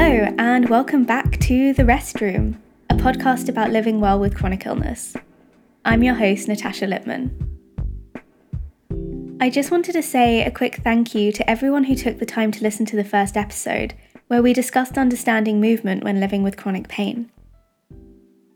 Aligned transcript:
Hello, 0.00 0.32
and 0.38 0.68
welcome 0.68 1.02
back 1.02 1.40
to 1.40 1.72
The 1.72 1.84
Rest 1.84 2.20
Room, 2.20 2.62
a 2.88 2.94
podcast 2.94 3.48
about 3.48 3.72
living 3.72 3.98
well 3.98 4.20
with 4.20 4.36
chronic 4.36 4.64
illness. 4.64 5.16
I'm 5.84 6.04
your 6.04 6.14
host, 6.14 6.46
Natasha 6.46 6.86
Lipman. 6.86 7.32
I 9.40 9.50
just 9.50 9.72
wanted 9.72 9.94
to 9.94 10.02
say 10.04 10.44
a 10.44 10.52
quick 10.52 10.76
thank 10.84 11.16
you 11.16 11.32
to 11.32 11.50
everyone 11.50 11.82
who 11.82 11.96
took 11.96 12.20
the 12.20 12.26
time 12.26 12.52
to 12.52 12.62
listen 12.62 12.86
to 12.86 12.94
the 12.94 13.02
first 13.02 13.36
episode, 13.36 13.94
where 14.28 14.40
we 14.40 14.52
discussed 14.52 14.96
understanding 14.96 15.60
movement 15.60 16.04
when 16.04 16.20
living 16.20 16.44
with 16.44 16.56
chronic 16.56 16.86
pain. 16.86 17.28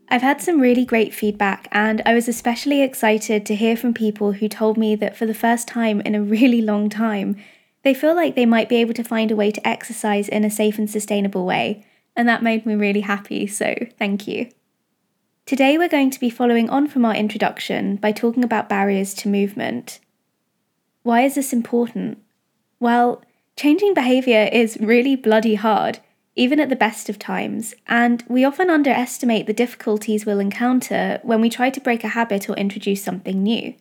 I've 0.07 0.21
had 0.21 0.41
some 0.41 0.61
really 0.61 0.85
great 0.85 1.13
feedback, 1.13 1.67
and 1.73 2.01
I 2.05 2.13
was 2.13 2.29
especially 2.29 2.81
excited 2.81 3.45
to 3.47 3.55
hear 3.55 3.75
from 3.75 3.93
people 3.93 4.31
who 4.31 4.47
told 4.47 4.77
me 4.77 4.95
that 4.95 5.17
for 5.17 5.25
the 5.25 5.33
first 5.33 5.67
time 5.67 5.99
in 5.99 6.15
a 6.15 6.23
really 6.23 6.61
long 6.61 6.87
time, 6.89 7.35
they 7.83 7.93
feel 7.93 8.15
like 8.15 8.35
they 8.35 8.45
might 8.45 8.69
be 8.69 8.77
able 8.77 8.93
to 8.93 9.03
find 9.03 9.29
a 9.29 9.35
way 9.35 9.51
to 9.51 9.67
exercise 9.67 10.29
in 10.29 10.43
a 10.43 10.51
safe 10.51 10.77
and 10.77 10.89
sustainable 10.89 11.45
way, 11.45 11.85
and 12.15 12.27
that 12.27 12.43
made 12.43 12.65
me 12.65 12.75
really 12.75 13.01
happy, 13.01 13.45
so 13.47 13.75
thank 13.99 14.27
you. 14.27 14.49
Today, 15.45 15.77
we're 15.77 15.89
going 15.89 16.09
to 16.11 16.19
be 16.19 16.29
following 16.29 16.69
on 16.69 16.87
from 16.87 17.03
our 17.03 17.15
introduction 17.15 17.97
by 17.97 18.13
talking 18.13 18.43
about 18.43 18.69
barriers 18.69 19.13
to 19.15 19.27
movement. 19.27 19.99
Why 21.01 21.21
is 21.21 21.35
this 21.35 21.51
important? 21.51 22.19
Well, 22.79 23.21
changing 23.57 23.93
behaviour 23.93 24.49
is 24.53 24.77
really 24.79 25.17
bloody 25.17 25.55
hard, 25.55 25.99
even 26.35 26.61
at 26.61 26.69
the 26.69 26.77
best 26.77 27.09
of 27.09 27.19
times, 27.19 27.75
and 27.87 28.23
we 28.29 28.45
often 28.45 28.69
underestimate 28.69 29.45
the 29.45 29.53
difficulties 29.53 30.25
we'll 30.25 30.39
encounter 30.39 31.19
when 31.23 31.41
we 31.41 31.49
try 31.49 31.69
to 31.69 31.81
break 31.81 32.05
a 32.05 32.09
habit 32.09 32.49
or 32.49 32.55
introduce 32.55 33.03
something 33.03 33.43
new. 33.43 33.73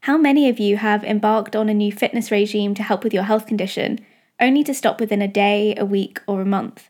How 0.00 0.16
many 0.16 0.48
of 0.48 0.58
you 0.58 0.76
have 0.76 1.02
embarked 1.04 1.56
on 1.56 1.68
a 1.68 1.74
new 1.74 1.92
fitness 1.92 2.30
regime 2.30 2.74
to 2.74 2.82
help 2.82 3.02
with 3.02 3.12
your 3.12 3.24
health 3.24 3.46
condition, 3.46 3.98
only 4.40 4.62
to 4.64 4.74
stop 4.74 5.00
within 5.00 5.22
a 5.22 5.28
day, 5.28 5.74
a 5.76 5.84
week, 5.84 6.20
or 6.26 6.40
a 6.40 6.46
month? 6.46 6.88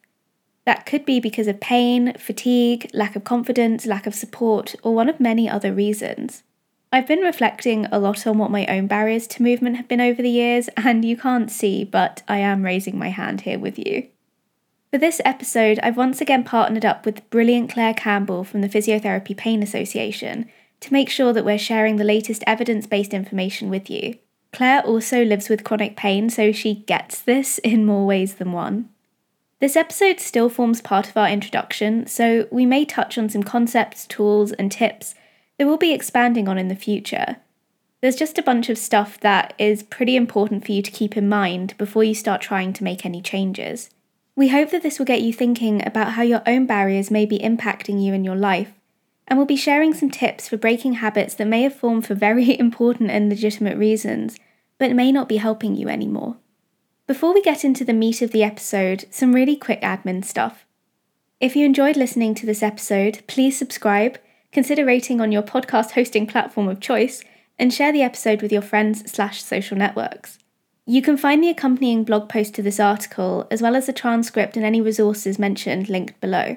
That 0.67 0.85
could 0.85 1.07
be 1.07 1.21
because 1.21 1.47
of 1.47 1.61
pain, 1.61 2.13
fatigue, 2.19 2.91
lack 2.93 3.15
of 3.17 3.25
confidence, 3.25 3.87
lack 3.87 4.07
of 4.07 4.15
support, 4.15 4.75
or 4.83 4.95
one 4.95 5.09
of 5.09 5.21
many 5.21 5.49
other 5.49 5.73
reasons. 5.73 6.43
I've 6.93 7.07
been 7.07 7.21
reflecting 7.21 7.87
a 7.87 7.99
lot 7.99 8.27
on 8.27 8.39
what 8.39 8.51
my 8.51 8.67
own 8.67 8.87
barriers 8.87 9.27
to 9.29 9.43
movement 9.43 9.77
have 9.77 9.89
been 9.89 10.01
over 10.01 10.23
the 10.23 10.31
years, 10.31 10.69
and 10.77 11.05
you 11.05 11.17
can't 11.17 11.51
see, 11.51 11.85
but 11.85 12.23
I 12.27 12.39
am 12.39 12.65
raising 12.65 12.99
my 12.99 13.11
hand 13.11 13.43
here 13.43 13.59
with 13.59 13.79
you. 13.79 14.09
For 14.91 14.99
this 14.99 15.21
episode, 15.25 15.79
I've 15.83 15.97
once 15.97 16.21
again 16.21 16.45
partnered 16.45 16.85
up 16.85 17.05
with 17.05 17.29
brilliant 17.29 17.71
Claire 17.71 17.95
Campbell 17.95 18.45
from 18.45 18.61
the 18.61 18.69
Physiotherapy 18.69 19.37
Pain 19.37 19.63
Association 19.63 20.51
to 20.81 20.93
make 20.93 21.09
sure 21.09 21.33
that 21.33 21.45
we're 21.45 21.59
sharing 21.59 21.97
the 21.97 22.05
latest 22.05 22.43
evidence 22.47 22.87
based 22.87 23.15
information 23.15 23.69
with 23.69 23.89
you. 23.91 24.17
Claire 24.53 24.83
also 24.83 25.25
lives 25.25 25.49
with 25.49 25.65
chronic 25.65 25.97
pain, 25.97 26.31
so 26.31 26.53
she 26.53 26.75
gets 26.75 27.21
this 27.21 27.59
in 27.59 27.85
more 27.85 28.07
ways 28.07 28.35
than 28.35 28.53
one. 28.53 28.89
This 29.59 29.77
episode 29.77 30.21
still 30.21 30.49
forms 30.49 30.81
part 30.81 31.09
of 31.09 31.17
our 31.17 31.29
introduction, 31.29 32.07
so 32.07 32.47
we 32.51 32.67
may 32.67 32.85
touch 32.85 33.17
on 33.17 33.29
some 33.29 33.43
concepts, 33.43 34.07
tools, 34.07 34.53
and 34.53 34.71
tips 34.71 35.15
that 35.59 35.67
we'll 35.67 35.79
be 35.79 35.93
expanding 35.93 36.49
on 36.49 36.59
in 36.59 36.69
the 36.69 36.77
future. 36.77 37.37
There's 38.03 38.17
just 38.17 38.39
a 38.39 38.43
bunch 38.43 38.69
of 38.69 38.77
stuff 38.77 39.19
that 39.21 39.55
is 39.59 39.83
pretty 39.83 40.17
important 40.17 40.65
for 40.65 40.73
you 40.73 40.83
to 40.83 40.91
keep 40.91 41.17
in 41.17 41.29
mind 41.29 41.77
before 41.79 42.05
you 42.05 42.15
start 42.15 42.43
trying 42.43 42.73
to 42.75 42.85
make 42.85 43.07
any 43.07 43.23
changes. 43.23 43.91
We 44.35 44.49
hope 44.49 44.71
that 44.71 44.83
this 44.83 44.99
will 44.99 45.07
get 45.07 45.23
you 45.23 45.33
thinking 45.33 45.87
about 45.87 46.13
how 46.13 46.23
your 46.23 46.43
own 46.47 46.67
barriers 46.67 47.11
may 47.11 47.25
be 47.25 47.39
impacting 47.39 48.03
you 48.03 48.13
in 48.13 48.23
your 48.23 48.37
life 48.37 48.73
and 49.29 49.39
we'll 49.39 49.47
be 49.47 49.57
sharing 49.57 49.93
some 49.93 50.11
tips 50.11 50.49
for 50.49 50.57
breaking 50.57 50.95
habits 50.95 51.35
that 51.35 51.47
may 51.47 51.63
have 51.63 51.75
formed 51.75 52.07
for 52.07 52.15
very 52.15 52.59
important 52.59 53.11
and 53.11 53.29
legitimate 53.29 53.77
reasons, 53.77 54.37
but 54.79 54.93
may 54.93 55.11
not 55.11 55.29
be 55.29 55.39
helping 55.39 55.75
you 55.75 55.89
anymore. 55.89 56.37
Before 57.07 57.33
we 57.33 57.43
get 57.43 57.65
into 57.65 57.85
the 57.85 57.93
meat 57.93 58.21
of 58.23 58.33
the 58.33 58.43
episode, 58.43 59.05
some 59.11 59.35
really 59.35 59.57
quick 59.57 59.81
admin 59.83 60.25
stuff. 60.25 60.67
If 61.41 61.55
you 61.55 61.65
enjoyed 61.65 61.97
listening 61.97 62.35
to 62.37 62.47
this 62.47 62.63
episode, 62.63 63.23
please 63.27 63.59
subscribe, 63.59 64.19
consider 64.53 64.85
rating 64.85 65.21
on 65.21 65.33
your 65.33 65.43
podcast 65.43 65.93
hosting 65.93 66.27
platform 66.27 66.67
of 66.69 66.81
choice, 66.81 67.23
and 67.59 67.73
share 67.73 67.93
the 67.93 68.03
episode 68.03 68.43
with 68.43 68.53
your 68.53 68.63
friends 68.63 69.11
slash 69.11 69.43
social 69.43 69.77
networks. 69.77 70.39
You 70.85 71.03
can 71.03 71.17
find 71.17 71.43
the 71.43 71.51
accompanying 71.51 72.05
blog 72.05 72.29
post 72.29 72.55
to 72.55 72.63
this 72.63 72.81
article, 72.81 73.47
as 73.51 73.61
well 73.61 73.77
as 73.77 73.87
the 73.87 73.93
transcript 73.93 74.57
and 74.57 74.65
any 74.65 74.81
resources 74.81 75.39
mentioned 75.39 75.89
linked 75.89 76.21
below. 76.21 76.57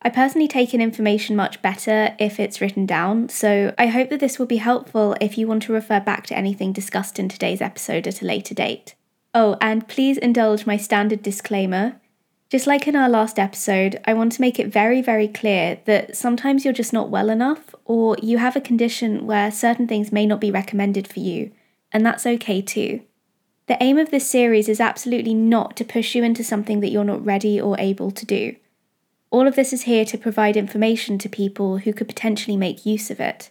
I 0.00 0.10
personally 0.10 0.46
take 0.46 0.72
in 0.72 0.80
information 0.80 1.34
much 1.34 1.60
better 1.60 2.14
if 2.20 2.38
it's 2.38 2.60
written 2.60 2.86
down, 2.86 3.28
so 3.28 3.74
I 3.76 3.88
hope 3.88 4.10
that 4.10 4.20
this 4.20 4.38
will 4.38 4.46
be 4.46 4.58
helpful 4.58 5.16
if 5.20 5.36
you 5.36 5.48
want 5.48 5.64
to 5.64 5.72
refer 5.72 5.98
back 5.98 6.24
to 6.26 6.36
anything 6.38 6.72
discussed 6.72 7.18
in 7.18 7.28
today's 7.28 7.60
episode 7.60 8.06
at 8.06 8.22
a 8.22 8.24
later 8.24 8.54
date. 8.54 8.94
Oh, 9.34 9.56
and 9.60 9.88
please 9.88 10.16
indulge 10.16 10.66
my 10.66 10.76
standard 10.76 11.22
disclaimer. 11.22 12.00
Just 12.48 12.66
like 12.66 12.86
in 12.86 12.94
our 12.94 13.08
last 13.08 13.40
episode, 13.40 14.00
I 14.04 14.14
want 14.14 14.32
to 14.32 14.40
make 14.40 14.58
it 14.58 14.68
very, 14.68 15.02
very 15.02 15.28
clear 15.28 15.80
that 15.84 16.16
sometimes 16.16 16.64
you're 16.64 16.72
just 16.72 16.92
not 16.92 17.10
well 17.10 17.28
enough, 17.28 17.74
or 17.84 18.16
you 18.22 18.38
have 18.38 18.54
a 18.54 18.60
condition 18.60 19.26
where 19.26 19.50
certain 19.50 19.88
things 19.88 20.12
may 20.12 20.26
not 20.26 20.40
be 20.40 20.50
recommended 20.52 21.08
for 21.08 21.18
you, 21.18 21.50
and 21.92 22.06
that's 22.06 22.24
okay 22.24 22.62
too. 22.62 23.02
The 23.66 23.82
aim 23.82 23.98
of 23.98 24.10
this 24.10 24.30
series 24.30 24.68
is 24.68 24.80
absolutely 24.80 25.34
not 25.34 25.76
to 25.76 25.84
push 25.84 26.14
you 26.14 26.22
into 26.22 26.44
something 26.44 26.80
that 26.80 26.90
you're 26.90 27.04
not 27.04 27.26
ready 27.26 27.60
or 27.60 27.76
able 27.78 28.12
to 28.12 28.24
do. 28.24 28.54
All 29.30 29.46
of 29.46 29.56
this 29.56 29.72
is 29.72 29.82
here 29.82 30.04
to 30.06 30.16
provide 30.18 30.56
information 30.56 31.18
to 31.18 31.28
people 31.28 31.78
who 31.78 31.92
could 31.92 32.08
potentially 32.08 32.56
make 32.56 32.86
use 32.86 33.10
of 33.10 33.20
it. 33.20 33.50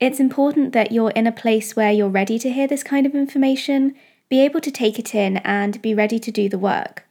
It's 0.00 0.18
important 0.18 0.72
that 0.72 0.90
you're 0.90 1.10
in 1.10 1.28
a 1.28 1.32
place 1.32 1.76
where 1.76 1.92
you're 1.92 2.08
ready 2.08 2.38
to 2.40 2.50
hear 2.50 2.66
this 2.66 2.82
kind 2.82 3.06
of 3.06 3.14
information, 3.14 3.94
be 4.28 4.40
able 4.40 4.60
to 4.60 4.70
take 4.70 4.98
it 4.98 5.14
in, 5.14 5.36
and 5.38 5.80
be 5.80 5.94
ready 5.94 6.18
to 6.18 6.32
do 6.32 6.48
the 6.48 6.58
work. 6.58 7.04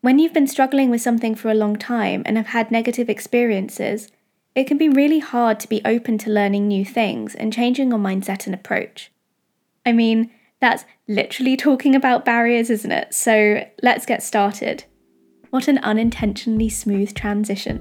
When 0.00 0.18
you've 0.18 0.32
been 0.32 0.48
struggling 0.48 0.90
with 0.90 1.00
something 1.00 1.36
for 1.36 1.50
a 1.50 1.54
long 1.54 1.76
time 1.76 2.24
and 2.26 2.36
have 2.36 2.48
had 2.48 2.72
negative 2.72 3.08
experiences, 3.08 4.10
it 4.56 4.64
can 4.64 4.76
be 4.76 4.88
really 4.88 5.20
hard 5.20 5.60
to 5.60 5.68
be 5.68 5.80
open 5.84 6.18
to 6.18 6.30
learning 6.30 6.66
new 6.66 6.84
things 6.84 7.36
and 7.36 7.52
changing 7.52 7.90
your 7.90 8.00
mindset 8.00 8.46
and 8.46 8.54
approach. 8.54 9.12
I 9.86 9.92
mean, 9.92 10.32
that's 10.60 10.84
literally 11.06 11.56
talking 11.56 11.94
about 11.94 12.24
barriers, 12.24 12.70
isn't 12.70 12.90
it? 12.90 13.14
So 13.14 13.64
let's 13.82 14.04
get 14.04 14.22
started. 14.22 14.84
What 15.52 15.68
an 15.68 15.76
unintentionally 15.82 16.70
smooth 16.70 17.12
transition. 17.12 17.76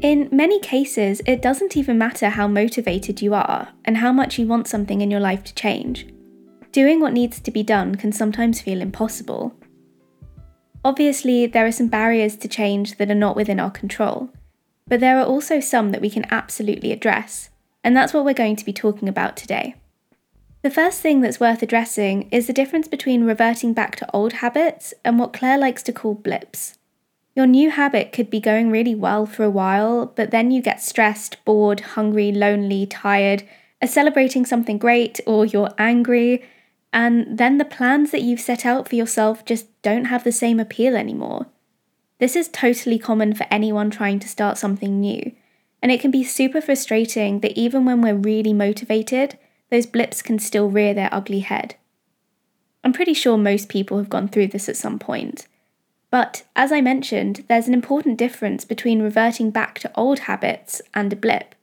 In 0.00 0.28
many 0.30 0.60
cases, 0.60 1.20
it 1.26 1.42
doesn't 1.42 1.76
even 1.76 1.98
matter 1.98 2.28
how 2.28 2.46
motivated 2.46 3.20
you 3.20 3.34
are 3.34 3.70
and 3.84 3.96
how 3.96 4.12
much 4.12 4.38
you 4.38 4.46
want 4.46 4.68
something 4.68 5.00
in 5.00 5.10
your 5.10 5.18
life 5.18 5.42
to 5.42 5.54
change. 5.56 6.06
Doing 6.70 7.00
what 7.00 7.12
needs 7.12 7.40
to 7.40 7.50
be 7.50 7.64
done 7.64 7.96
can 7.96 8.12
sometimes 8.12 8.60
feel 8.60 8.80
impossible. 8.80 9.52
Obviously, 10.84 11.46
there 11.46 11.66
are 11.66 11.72
some 11.72 11.88
barriers 11.88 12.36
to 12.36 12.46
change 12.46 12.98
that 12.98 13.10
are 13.10 13.16
not 13.16 13.34
within 13.34 13.58
our 13.58 13.72
control, 13.72 14.30
but 14.86 15.00
there 15.00 15.18
are 15.18 15.26
also 15.26 15.58
some 15.58 15.90
that 15.90 16.00
we 16.00 16.08
can 16.08 16.24
absolutely 16.30 16.92
address 16.92 17.50
and 17.82 17.96
that's 17.96 18.12
what 18.12 18.24
we're 18.24 18.34
going 18.34 18.56
to 18.56 18.64
be 18.64 18.72
talking 18.72 19.08
about 19.08 19.36
today. 19.36 19.74
The 20.62 20.70
first 20.70 21.00
thing 21.00 21.20
that's 21.20 21.40
worth 21.40 21.62
addressing 21.62 22.28
is 22.30 22.46
the 22.46 22.52
difference 22.52 22.86
between 22.86 23.24
reverting 23.24 23.72
back 23.72 23.96
to 23.96 24.10
old 24.14 24.34
habits 24.34 24.92
and 25.04 25.18
what 25.18 25.32
Claire 25.32 25.56
likes 25.56 25.82
to 25.84 25.92
call 25.92 26.14
blips. 26.14 26.76
Your 27.34 27.46
new 27.46 27.70
habit 27.70 28.12
could 28.12 28.28
be 28.28 28.40
going 28.40 28.70
really 28.70 28.94
well 28.94 29.24
for 29.24 29.44
a 29.44 29.50
while, 29.50 30.06
but 30.06 30.30
then 30.30 30.50
you 30.50 30.60
get 30.60 30.82
stressed, 30.82 31.42
bored, 31.44 31.80
hungry, 31.80 32.32
lonely, 32.32 32.84
tired, 32.86 33.44
are 33.80 33.88
celebrating 33.88 34.44
something 34.44 34.76
great, 34.76 35.20
or 35.26 35.46
you're 35.46 35.72
angry, 35.78 36.44
and 36.92 37.38
then 37.38 37.56
the 37.56 37.64
plans 37.64 38.10
that 38.10 38.22
you've 38.22 38.40
set 38.40 38.66
out 38.66 38.88
for 38.88 38.96
yourself 38.96 39.44
just 39.44 39.66
don't 39.80 40.06
have 40.06 40.24
the 40.24 40.32
same 40.32 40.60
appeal 40.60 40.96
anymore. 40.96 41.46
This 42.18 42.36
is 42.36 42.48
totally 42.48 42.98
common 42.98 43.32
for 43.32 43.46
anyone 43.50 43.88
trying 43.88 44.18
to 44.20 44.28
start 44.28 44.58
something 44.58 45.00
new. 45.00 45.32
And 45.82 45.90
it 45.90 46.00
can 46.00 46.10
be 46.10 46.24
super 46.24 46.60
frustrating 46.60 47.40
that 47.40 47.58
even 47.58 47.84
when 47.84 48.02
we're 48.02 48.14
really 48.14 48.52
motivated, 48.52 49.38
those 49.70 49.86
blips 49.86 50.22
can 50.22 50.38
still 50.38 50.68
rear 50.68 50.92
their 50.92 51.08
ugly 51.12 51.40
head. 51.40 51.76
I'm 52.82 52.92
pretty 52.92 53.14
sure 53.14 53.36
most 53.36 53.68
people 53.68 53.98
have 53.98 54.10
gone 54.10 54.28
through 54.28 54.48
this 54.48 54.68
at 54.68 54.76
some 54.76 54.98
point. 54.98 55.46
But 56.10 56.44
as 56.56 56.72
I 56.72 56.80
mentioned, 56.80 57.44
there's 57.48 57.68
an 57.68 57.74
important 57.74 58.18
difference 58.18 58.64
between 58.64 59.02
reverting 59.02 59.50
back 59.50 59.78
to 59.80 59.92
old 59.94 60.20
habits 60.20 60.82
and 60.92 61.12
a 61.12 61.16
blip. 61.16 61.54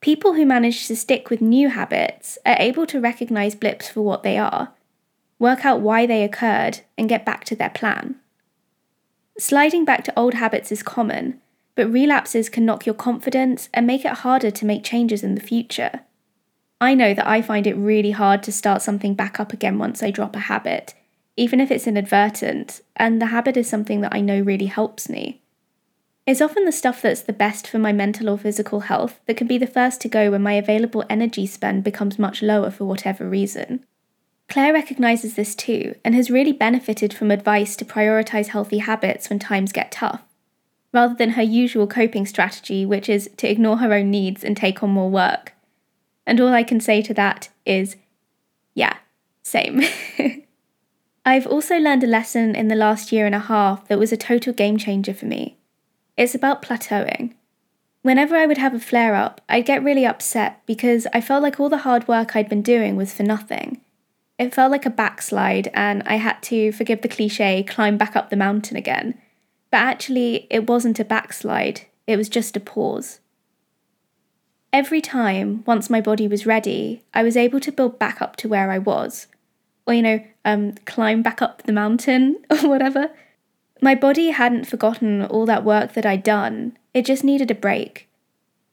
People 0.00 0.34
who 0.34 0.46
manage 0.46 0.86
to 0.86 0.96
stick 0.96 1.30
with 1.30 1.40
new 1.40 1.68
habits 1.68 2.38
are 2.46 2.56
able 2.58 2.86
to 2.86 3.00
recognize 3.00 3.54
blips 3.54 3.88
for 3.88 4.02
what 4.02 4.22
they 4.22 4.38
are, 4.38 4.72
work 5.38 5.64
out 5.64 5.80
why 5.80 6.06
they 6.06 6.22
occurred, 6.22 6.80
and 6.96 7.08
get 7.08 7.24
back 7.24 7.44
to 7.44 7.56
their 7.56 7.70
plan. 7.70 8.16
Sliding 9.38 9.84
back 9.84 10.04
to 10.04 10.18
old 10.18 10.34
habits 10.34 10.70
is 10.70 10.82
common, 10.82 11.40
but 11.74 11.90
relapses 11.90 12.48
can 12.48 12.64
knock 12.64 12.86
your 12.86 12.94
confidence 12.94 13.68
and 13.74 13.86
make 13.86 14.04
it 14.04 14.18
harder 14.18 14.50
to 14.50 14.66
make 14.66 14.84
changes 14.84 15.22
in 15.22 15.34
the 15.34 15.40
future. 15.40 16.00
I 16.80 16.94
know 16.94 17.14
that 17.14 17.26
I 17.26 17.42
find 17.42 17.66
it 17.66 17.74
really 17.74 18.10
hard 18.10 18.42
to 18.44 18.52
start 18.52 18.82
something 18.82 19.14
back 19.14 19.40
up 19.40 19.52
again 19.52 19.78
once 19.78 20.02
I 20.02 20.10
drop 20.10 20.36
a 20.36 20.40
habit, 20.40 20.94
even 21.36 21.60
if 21.60 21.70
it's 21.70 21.86
inadvertent, 21.86 22.80
and 22.96 23.20
the 23.20 23.26
habit 23.26 23.56
is 23.56 23.68
something 23.68 24.00
that 24.02 24.14
I 24.14 24.20
know 24.20 24.40
really 24.40 24.66
helps 24.66 25.08
me. 25.08 25.40
It's 26.26 26.40
often 26.40 26.64
the 26.64 26.72
stuff 26.72 27.02
that's 27.02 27.22
the 27.22 27.32
best 27.32 27.68
for 27.68 27.78
my 27.78 27.92
mental 27.92 28.30
or 28.30 28.38
physical 28.38 28.80
health 28.80 29.20
that 29.26 29.36
can 29.36 29.46
be 29.46 29.58
the 29.58 29.66
first 29.66 30.00
to 30.02 30.08
go 30.08 30.30
when 30.30 30.42
my 30.42 30.54
available 30.54 31.04
energy 31.10 31.46
spend 31.46 31.84
becomes 31.84 32.18
much 32.18 32.42
lower 32.42 32.70
for 32.70 32.86
whatever 32.86 33.28
reason. 33.28 33.84
Claire 34.48 34.72
recognises 34.72 35.34
this 35.34 35.54
too 35.54 35.94
and 36.04 36.14
has 36.14 36.30
really 36.30 36.52
benefited 36.52 37.12
from 37.12 37.30
advice 37.30 37.76
to 37.76 37.84
prioritise 37.84 38.48
healthy 38.48 38.78
habits 38.78 39.28
when 39.28 39.38
times 39.38 39.72
get 39.72 39.92
tough, 39.92 40.22
rather 40.94 41.14
than 41.14 41.30
her 41.30 41.42
usual 41.42 41.86
coping 41.86 42.24
strategy, 42.24 42.86
which 42.86 43.08
is 43.08 43.28
to 43.36 43.50
ignore 43.50 43.78
her 43.78 43.92
own 43.92 44.10
needs 44.10 44.44
and 44.44 44.56
take 44.56 44.82
on 44.82 44.90
more 44.90 45.10
work. 45.10 45.52
And 46.26 46.40
all 46.40 46.54
I 46.54 46.62
can 46.62 46.80
say 46.80 47.02
to 47.02 47.12
that 47.14 47.50
is, 47.66 47.96
yeah, 48.74 48.96
same. 49.42 49.82
I've 51.26 51.46
also 51.46 51.76
learned 51.76 52.04
a 52.04 52.06
lesson 52.06 52.54
in 52.54 52.68
the 52.68 52.76
last 52.76 53.10
year 53.10 53.26
and 53.26 53.34
a 53.34 53.40
half 53.40 53.88
that 53.88 53.98
was 53.98 54.12
a 54.12 54.16
total 54.16 54.52
game 54.52 54.78
changer 54.78 55.12
for 55.12 55.26
me. 55.26 55.58
It's 56.16 56.34
about 56.34 56.62
plateauing. 56.62 57.34
Whenever 58.02 58.36
I 58.36 58.46
would 58.46 58.58
have 58.58 58.74
a 58.74 58.78
flare 58.78 59.14
up, 59.14 59.40
I'd 59.48 59.66
get 59.66 59.82
really 59.82 60.06
upset 60.06 60.60
because 60.66 61.06
I 61.12 61.20
felt 61.20 61.42
like 61.42 61.58
all 61.58 61.70
the 61.70 61.78
hard 61.78 62.06
work 62.06 62.36
I'd 62.36 62.48
been 62.48 62.62
doing 62.62 62.96
was 62.96 63.12
for 63.12 63.22
nothing. 63.22 63.80
It 64.38 64.54
felt 64.54 64.70
like 64.70 64.84
a 64.84 64.90
backslide, 64.90 65.70
and 65.74 66.02
I 66.04 66.16
had 66.16 66.42
to, 66.44 66.72
forgive 66.72 67.02
the 67.02 67.08
cliche, 67.08 67.62
climb 67.62 67.96
back 67.96 68.14
up 68.14 68.30
the 68.30 68.36
mountain 68.36 68.76
again. 68.76 69.18
But 69.74 69.80
actually, 69.80 70.46
it 70.50 70.68
wasn't 70.68 71.00
a 71.00 71.04
backslide, 71.04 71.80
it 72.06 72.16
was 72.16 72.28
just 72.28 72.56
a 72.56 72.60
pause. 72.60 73.18
Every 74.72 75.00
time, 75.00 75.64
once 75.66 75.90
my 75.90 76.00
body 76.00 76.28
was 76.28 76.46
ready, 76.46 77.02
I 77.12 77.24
was 77.24 77.36
able 77.36 77.58
to 77.58 77.72
build 77.72 77.98
back 77.98 78.22
up 78.22 78.36
to 78.36 78.48
where 78.48 78.70
I 78.70 78.78
was. 78.78 79.26
Or, 79.84 79.92
you 79.92 80.02
know, 80.02 80.24
um, 80.44 80.74
climb 80.84 81.22
back 81.22 81.42
up 81.42 81.64
the 81.64 81.72
mountain 81.72 82.36
or 82.50 82.68
whatever. 82.68 83.10
My 83.82 83.96
body 83.96 84.28
hadn't 84.28 84.68
forgotten 84.68 85.24
all 85.24 85.44
that 85.46 85.64
work 85.64 85.94
that 85.94 86.06
I'd 86.06 86.22
done, 86.22 86.78
it 86.92 87.04
just 87.04 87.24
needed 87.24 87.50
a 87.50 87.54
break. 87.56 88.08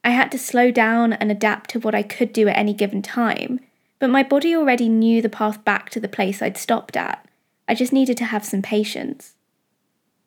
I 0.03 0.11
had 0.11 0.31
to 0.33 0.37
slow 0.37 0.69
down 0.69 1.13
and 1.13 1.31
adapt 1.31 1.71
to 1.71 1.79
what 1.79 1.95
I 1.95 2.03
could 2.03 2.31
do 2.31 2.47
at 2.47 2.59
any 2.59 2.75
given 2.75 3.01
time, 3.01 3.59
but 3.97 4.11
my 4.11 4.21
body 4.21 4.55
already 4.55 4.87
knew 4.87 5.23
the 5.23 5.29
path 5.29 5.65
back 5.65 5.89
to 5.89 5.99
the 5.99 6.07
place 6.07 6.43
I'd 6.43 6.57
stopped 6.57 6.95
at. 6.95 7.27
I 7.67 7.73
just 7.73 7.91
needed 7.91 8.17
to 8.17 8.25
have 8.25 8.45
some 8.45 8.61
patience. 8.61 9.33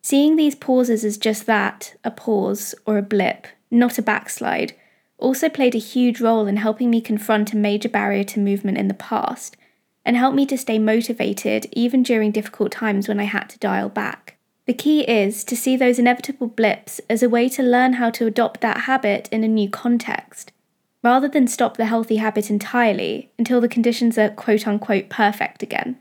Seeing 0.05 0.37
these 0.37 0.55
pauses 0.55 1.03
as 1.03 1.17
just 1.17 1.47
that 1.47 1.95
a 2.05 2.11
pause 2.11 2.75
or 2.85 2.99
a 2.99 3.03
blip, 3.03 3.47
not 3.71 3.97
a 3.97 4.03
backslide 4.03 4.75
also 5.17 5.49
played 5.49 5.75
a 5.75 5.79
huge 5.79 6.21
role 6.21 6.47
in 6.47 6.59
helping 6.59 6.91
me 6.91 7.01
confront 7.01 7.55
a 7.55 7.57
major 7.57 7.89
barrier 7.89 8.23
to 8.25 8.39
movement 8.39 8.77
in 8.77 8.89
the 8.89 8.93
past 8.93 9.57
and 10.05 10.15
helped 10.15 10.37
me 10.37 10.45
to 10.45 10.59
stay 10.59 10.79
motivated 10.79 11.67
even 11.73 12.03
during 12.03 12.33
difficult 12.33 12.71
times 12.71 13.09
when 13.09 13.19
I 13.19 13.25
had 13.25 13.49
to 13.49 13.59
dial 13.59 13.89
back. 13.89 14.37
The 14.67 14.75
key 14.75 15.05
is 15.05 15.43
to 15.45 15.57
see 15.57 15.75
those 15.75 15.99
inevitable 15.99 16.49
blips 16.49 17.01
as 17.09 17.23
a 17.23 17.31
way 17.31 17.49
to 17.49 17.63
learn 17.63 17.95
how 17.95 18.11
to 18.11 18.27
adopt 18.27 18.61
that 18.61 18.83
habit 18.83 19.31
in 19.33 19.43
a 19.43 19.49
new 19.49 19.71
context, 19.71 20.53
rather 21.03 21.29
than 21.29 21.47
stop 21.47 21.79
the 21.79 21.87
healthy 21.87 22.17
habit 22.17 22.51
entirely 22.51 23.31
until 23.39 23.59
the 23.59 23.69
conditions 23.69 24.19
are 24.19 24.29
quote 24.29 24.67
unquote 24.67 25.09
perfect 25.09 25.63
again. 25.63 25.97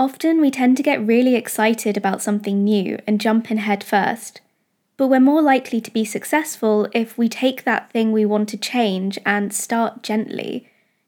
Often 0.00 0.40
we 0.40 0.50
tend 0.50 0.78
to 0.78 0.82
get 0.82 1.06
really 1.06 1.34
excited 1.34 1.94
about 1.94 2.22
something 2.22 2.64
new 2.64 2.98
and 3.06 3.20
jump 3.20 3.50
in 3.50 3.58
head 3.58 3.84
first, 3.84 4.40
but 4.96 5.08
we're 5.08 5.20
more 5.20 5.42
likely 5.42 5.78
to 5.78 5.90
be 5.90 6.06
successful 6.06 6.88
if 6.94 7.18
we 7.18 7.28
take 7.28 7.64
that 7.64 7.92
thing 7.92 8.10
we 8.10 8.24
want 8.24 8.48
to 8.48 8.56
change 8.56 9.18
and 9.26 9.52
start 9.52 10.02
gently, 10.02 10.66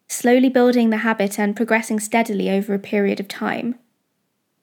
slowly 0.09 0.51
building 0.51 0.91
the 0.91 0.99
habit 0.99 1.39
and 1.39 1.57
progressing 1.57 1.99
steadily 2.01 2.51
over 2.51 2.75
a 2.75 2.79
period 2.79 3.19
of 3.19 3.29
time. 3.29 3.77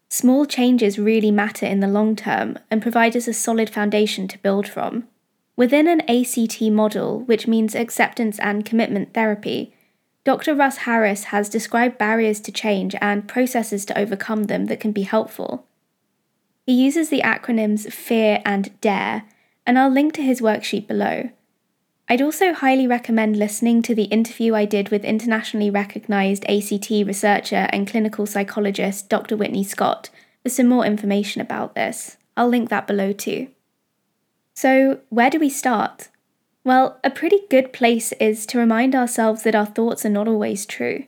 Small 0.10 0.46
changes 0.46 1.00
really 1.00 1.32
matter 1.32 1.66
in 1.66 1.80
the 1.80 1.88
long 1.88 2.16
term 2.16 2.60
and 2.70 2.84
provide 2.84 3.16
us 3.16 3.28
a 3.28 3.34
solid 3.34 3.68
foundation 3.68 4.28
to 4.28 4.38
build 4.38 4.68
from. 4.68 5.08
Within 5.56 5.88
an 5.88 6.02
ACT 6.02 6.62
model, 6.62 7.22
which 7.22 7.48
means 7.48 7.74
acceptance 7.74 8.38
and 8.38 8.64
commitment 8.64 9.12
therapy, 9.16 9.74
Dr. 10.24 10.54
Russ 10.54 10.78
Harris 10.78 11.26
has 11.26 11.50
described 11.50 11.98
barriers 11.98 12.40
to 12.42 12.52
change 12.52 12.96
and 13.02 13.28
processes 13.28 13.86
to 13.86 13.98
overcome 13.98 14.44
them 14.44 14.66
that 14.66 14.80
can 14.80 14.92
be 14.92 15.04
helpful. 15.04 15.66
He 16.66 16.74
uses 16.74 17.10
the 17.10 17.22
acronyms 17.22 17.92
FEAR 17.92 18.42
and 18.46 18.80
DARE, 18.82 19.24
and 19.66 19.80
I'll 19.80 19.90
link 19.90 20.14
to 20.14 20.22
his 20.22 20.42
worksheet 20.42 20.88
below. 20.88 21.30
I'd 22.12 22.22
also 22.22 22.54
highly 22.54 22.88
recommend 22.88 23.38
listening 23.38 23.84
to 23.84 23.94
the 23.94 24.06
interview 24.06 24.56
I 24.56 24.66
did 24.66 24.90
with 24.90 25.06
internationally 25.06 25.70
recognised 25.70 26.44
ACT 26.46 26.90
researcher 26.90 27.68
and 27.72 27.88
clinical 27.88 28.26
psychologist 28.26 29.10
Dr. 29.10 29.38
Whitney 29.38 29.64
Scott 29.64 30.10
for 30.44 30.50
some 30.50 30.68
more 30.68 30.86
information 30.86 31.42
about 31.42 31.76
this. 31.76 32.18
I'll 32.36 32.50
link 32.50 32.70
that 32.70 32.88
below 32.88 33.14
too. 33.14 33.50
So, 34.56 35.00
where 35.10 35.30
do 35.30 35.40
we 35.40 35.50
start? 35.50 36.10
Well, 36.64 37.00
a 37.04 37.10
pretty 37.10 37.40
good 37.50 37.72
place 37.72 38.12
is 38.14 38.46
to 38.48 38.60
remind 38.60 38.94
ourselves 38.94 39.44
that 39.44 39.56
our 39.56 39.66
thoughts 39.66 40.06
are 40.06 40.10
not 40.10 40.28
always 40.28 40.66
true. 40.66 41.06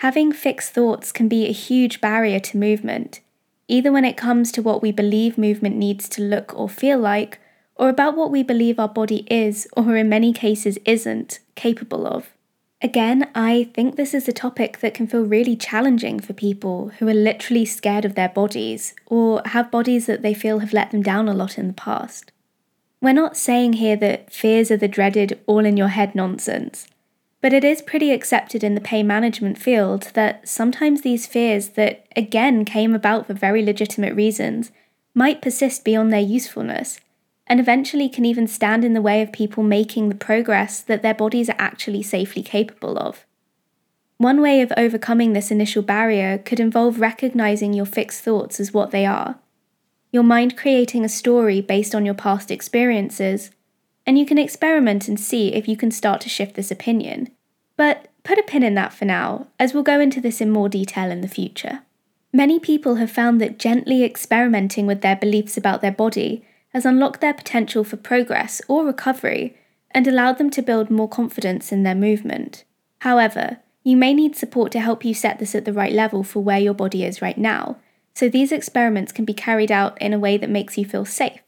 Having 0.00 0.32
fixed 0.32 0.72
thoughts 0.72 1.10
can 1.10 1.26
be 1.26 1.46
a 1.46 1.52
huge 1.52 2.00
barrier 2.00 2.38
to 2.40 2.58
movement, 2.58 3.20
either 3.66 3.90
when 3.90 4.04
it 4.04 4.16
comes 4.16 4.52
to 4.52 4.62
what 4.62 4.82
we 4.82 4.92
believe 4.92 5.38
movement 5.38 5.76
needs 5.76 6.08
to 6.10 6.22
look 6.22 6.54
or 6.54 6.68
feel 6.68 6.98
like, 6.98 7.40
or 7.74 7.88
about 7.88 8.16
what 8.16 8.30
we 8.30 8.42
believe 8.42 8.78
our 8.78 8.88
body 8.88 9.26
is, 9.30 9.66
or 9.76 9.96
in 9.96 10.08
many 10.08 10.32
cases 10.32 10.78
isn't, 10.84 11.40
capable 11.56 12.06
of. 12.06 12.32
Again, 12.82 13.30
I 13.34 13.70
think 13.74 13.96
this 13.96 14.14
is 14.14 14.28
a 14.28 14.32
topic 14.32 14.80
that 14.80 14.94
can 14.94 15.06
feel 15.06 15.24
really 15.24 15.56
challenging 15.56 16.20
for 16.20 16.34
people 16.34 16.92
who 16.98 17.08
are 17.08 17.14
literally 17.14 17.64
scared 17.64 18.04
of 18.04 18.14
their 18.14 18.28
bodies, 18.28 18.94
or 19.06 19.42
have 19.46 19.70
bodies 19.70 20.06
that 20.06 20.22
they 20.22 20.34
feel 20.34 20.58
have 20.60 20.74
let 20.74 20.90
them 20.90 21.02
down 21.02 21.28
a 21.28 21.34
lot 21.34 21.58
in 21.58 21.66
the 21.68 21.72
past. 21.72 22.32
We're 23.00 23.12
not 23.12 23.36
saying 23.36 23.74
here 23.74 23.96
that 23.96 24.32
fears 24.32 24.70
are 24.70 24.76
the 24.76 24.88
dreaded 24.88 25.38
all 25.46 25.64
in 25.64 25.76
your 25.76 25.88
head 25.88 26.14
nonsense. 26.14 26.86
But 27.42 27.52
it 27.52 27.64
is 27.64 27.82
pretty 27.82 28.10
accepted 28.10 28.64
in 28.64 28.74
the 28.74 28.80
pain 28.80 29.06
management 29.06 29.58
field 29.58 30.10
that 30.14 30.48
sometimes 30.48 31.02
these 31.02 31.26
fears, 31.26 31.70
that 31.70 32.06
again 32.16 32.64
came 32.64 32.94
about 32.94 33.26
for 33.26 33.34
very 33.34 33.62
legitimate 33.62 34.14
reasons, 34.14 34.72
might 35.14 35.42
persist 35.42 35.84
beyond 35.84 36.12
their 36.12 36.20
usefulness, 36.20 36.98
and 37.46 37.60
eventually 37.60 38.08
can 38.08 38.24
even 38.24 38.46
stand 38.46 38.84
in 38.84 38.94
the 38.94 39.02
way 39.02 39.22
of 39.22 39.32
people 39.32 39.62
making 39.62 40.08
the 40.08 40.14
progress 40.14 40.80
that 40.80 41.02
their 41.02 41.14
bodies 41.14 41.48
are 41.48 41.56
actually 41.58 42.02
safely 42.02 42.42
capable 42.42 42.98
of. 42.98 43.24
One 44.18 44.40
way 44.40 44.62
of 44.62 44.72
overcoming 44.76 45.32
this 45.32 45.50
initial 45.50 45.82
barrier 45.82 46.38
could 46.38 46.58
involve 46.58 47.00
recognizing 47.00 47.74
your 47.74 47.86
fixed 47.86 48.22
thoughts 48.24 48.58
as 48.58 48.72
what 48.72 48.90
they 48.90 49.04
are. 49.04 49.38
Your 50.16 50.22
mind 50.22 50.56
creating 50.56 51.04
a 51.04 51.10
story 51.10 51.60
based 51.60 51.94
on 51.94 52.06
your 52.06 52.14
past 52.14 52.50
experiences, 52.50 53.50
and 54.06 54.18
you 54.18 54.24
can 54.24 54.38
experiment 54.38 55.08
and 55.08 55.20
see 55.20 55.52
if 55.52 55.68
you 55.68 55.76
can 55.76 55.90
start 55.90 56.22
to 56.22 56.30
shift 56.30 56.54
this 56.54 56.70
opinion. 56.70 57.28
But 57.76 58.08
put 58.22 58.38
a 58.38 58.42
pin 58.42 58.62
in 58.62 58.72
that 58.76 58.94
for 58.94 59.04
now, 59.04 59.48
as 59.60 59.74
we'll 59.74 59.82
go 59.82 60.00
into 60.00 60.22
this 60.22 60.40
in 60.40 60.50
more 60.50 60.70
detail 60.70 61.10
in 61.10 61.20
the 61.20 61.28
future. 61.28 61.82
Many 62.32 62.58
people 62.58 62.94
have 62.94 63.10
found 63.10 63.42
that 63.42 63.58
gently 63.58 64.04
experimenting 64.04 64.86
with 64.86 65.02
their 65.02 65.16
beliefs 65.16 65.58
about 65.58 65.82
their 65.82 65.92
body 65.92 66.46
has 66.70 66.86
unlocked 66.86 67.20
their 67.20 67.34
potential 67.34 67.84
for 67.84 67.98
progress 67.98 68.62
or 68.68 68.86
recovery 68.86 69.54
and 69.90 70.06
allowed 70.06 70.38
them 70.38 70.48
to 70.48 70.62
build 70.62 70.88
more 70.88 71.10
confidence 71.10 71.72
in 71.72 71.82
their 71.82 71.94
movement. 71.94 72.64
However, 73.00 73.58
you 73.84 73.98
may 73.98 74.14
need 74.14 74.34
support 74.34 74.72
to 74.72 74.80
help 74.80 75.04
you 75.04 75.12
set 75.12 75.38
this 75.38 75.54
at 75.54 75.66
the 75.66 75.74
right 75.74 75.92
level 75.92 76.22
for 76.22 76.42
where 76.42 76.58
your 76.58 76.72
body 76.72 77.04
is 77.04 77.20
right 77.20 77.36
now, 77.36 77.76
so 78.16 78.30
these 78.30 78.50
experiments 78.50 79.12
can 79.12 79.26
be 79.26 79.34
carried 79.34 79.70
out 79.70 80.00
in 80.00 80.14
a 80.14 80.18
way 80.18 80.38
that 80.38 80.48
makes 80.48 80.78
you 80.78 80.86
feel 80.86 81.04
safe. 81.04 81.40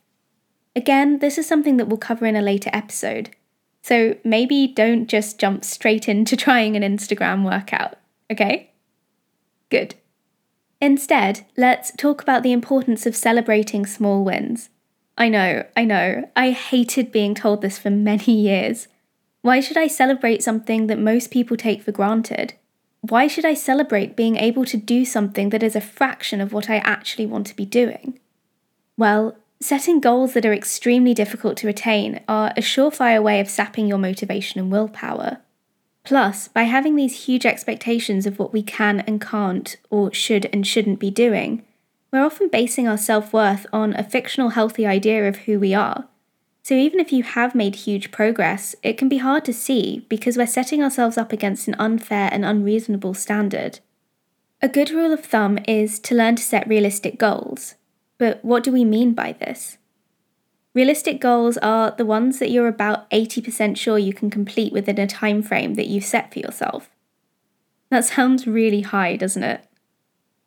Again, 0.77 1.19
this 1.21 1.39
is 1.39 1.49
something 1.49 1.79
that 1.79 1.87
we'll 1.89 1.97
cover 1.97 2.27
in 2.27 2.37
a 2.37 2.43
later 2.43 2.69
episode, 2.75 3.31
so 3.81 4.17
maybe 4.23 4.67
don't 4.67 5.07
just 5.07 5.39
jump 5.41 5.65
straight 5.65 6.11
into 6.11 6.37
trying 6.47 6.77
an 6.77 6.83
Instagram 6.83 7.43
workout, 7.43 7.95
okay? 8.31 8.71
Good. 9.71 9.95
Instead, 10.79 11.47
let's 11.57 11.91
talk 11.97 12.21
about 12.21 12.43
the 12.43 12.53
importance 12.53 13.07
of 13.07 13.17
celebrating 13.17 13.87
small 13.87 14.23
wins. 14.23 14.69
I 15.17 15.31
know, 15.31 15.65
I 15.75 15.87
know, 15.87 16.29
I 16.37 16.51
hated 16.51 17.11
being 17.11 17.35
told 17.35 17.63
this 17.63 17.79
for 17.79 17.89
many 17.89 18.33
years. 18.43 18.89
Why 19.41 19.61
should 19.61 19.79
I 19.79 19.87
celebrate 19.87 20.43
something 20.43 20.87
that 20.89 20.99
most 20.99 21.31
people 21.31 21.57
take 21.57 21.83
for 21.83 21.93
granted? 21.93 22.53
Why 23.01 23.27
should 23.27 23.45
I 23.45 23.55
celebrate 23.55 24.17
being 24.17 24.37
able 24.37 24.65
to 24.67 24.77
do 24.77 25.05
something 25.05 25.51
that 25.51 25.63
is 25.63 25.77
a 25.77 25.81
fraction 25.81 26.41
of 26.41 26.53
what 26.53 26.69
I 26.69 26.77
actually 26.79 27.27
want 27.27 27.47
to 27.49 27.57
be 27.57 27.65
doing? 27.65 28.19
Well, 28.97 29.37
Setting 29.61 29.99
goals 29.99 30.35
that 30.35 30.47
are 30.47 30.55
extremely 30.55 31.15
difficult 31.15 31.57
to 31.57 31.69
attain 31.69 32.21
are 32.29 32.53
a 32.57 32.61
surefire 32.61 33.21
way 33.21 33.41
of 33.41 33.51
sapping 33.51 33.89
your 33.89 33.99
motivation 33.99 34.61
and 34.61 34.71
willpower. 34.71 35.39
Plus, 36.05 36.47
by 36.47 36.63
having 36.63 36.95
these 36.95 37.25
huge 37.25 37.45
expectations 37.45 38.25
of 38.25 38.39
what 38.39 38.53
we 38.53 38.63
can 38.63 39.01
and 39.01 39.21
can't, 39.21 39.77
or 39.91 40.13
should 40.15 40.49
and 40.53 40.65
shouldn't 40.65 41.01
be 41.01 41.11
doing, 41.11 41.65
we're 42.13 42.25
often 42.25 42.49
basing 42.49 42.87
our 42.87 42.97
self 42.97 43.33
worth 43.33 43.67
on 43.73 43.95
a 43.95 44.05
fictional 44.05 44.51
healthy 44.51 44.87
idea 44.87 45.29
of 45.29 45.39
who 45.39 45.59
we 45.59 45.75
are. 45.75 46.07
So, 46.63 46.75
even 46.75 47.01
if 47.01 47.13
you 47.13 47.23
have 47.23 47.55
made 47.55 47.75
huge 47.75 48.11
progress, 48.11 48.75
it 48.83 48.99
can 48.99 49.09
be 49.09 49.19
hard 49.19 49.45
to 49.47 49.53
see 49.53 50.05
because 50.09 50.37
we're 50.37 50.47
setting 50.47 50.83
ourselves 50.83 51.17
up 51.17 51.33
against 51.33 51.67
an 51.67 51.77
unfair 51.79 52.29
and 52.31 52.45
unreasonable 52.45 53.15
standard. 53.15 53.81
A 54.61 54.69
good 54.69 54.91
rule 54.91 55.13
of 55.13 55.25
thumb 55.25 55.59
is 55.67 55.99
to 56.01 56.15
learn 56.15 56.37
to 56.37 56.43
set 56.43 56.69
realistic 56.69 57.19
goals, 57.19 57.77
but 58.19 58.45
what 58.45 58.65
do 58.65 58.73
we 58.73 58.85
mean 58.85 59.15
by 59.15 59.33
this? 59.33 59.79
Realistic 60.75 61.21
goals 61.21 61.57
are 61.59 61.93
the 61.93 62.05
ones 62.05 62.39
that 62.39 62.51
you're 62.51 62.69
about 62.69 63.11
80% 63.11 63.77
sure 63.77 63.99
you 63.99 64.13
can 64.13 64.31
complete 64.31 64.73
within 64.73 64.99
a 64.99 65.07
time 65.07 65.43
frame 65.43 65.75
that 65.75 65.87
you've 65.87 66.05
set 66.05 66.33
for 66.33 66.41
yourself. 66.41 66.91
That 67.91 68.05
sounds 68.05 68.47
really 68.47 68.83
high, 68.83 69.17
doesn't 69.17 69.43
it? 69.43 69.65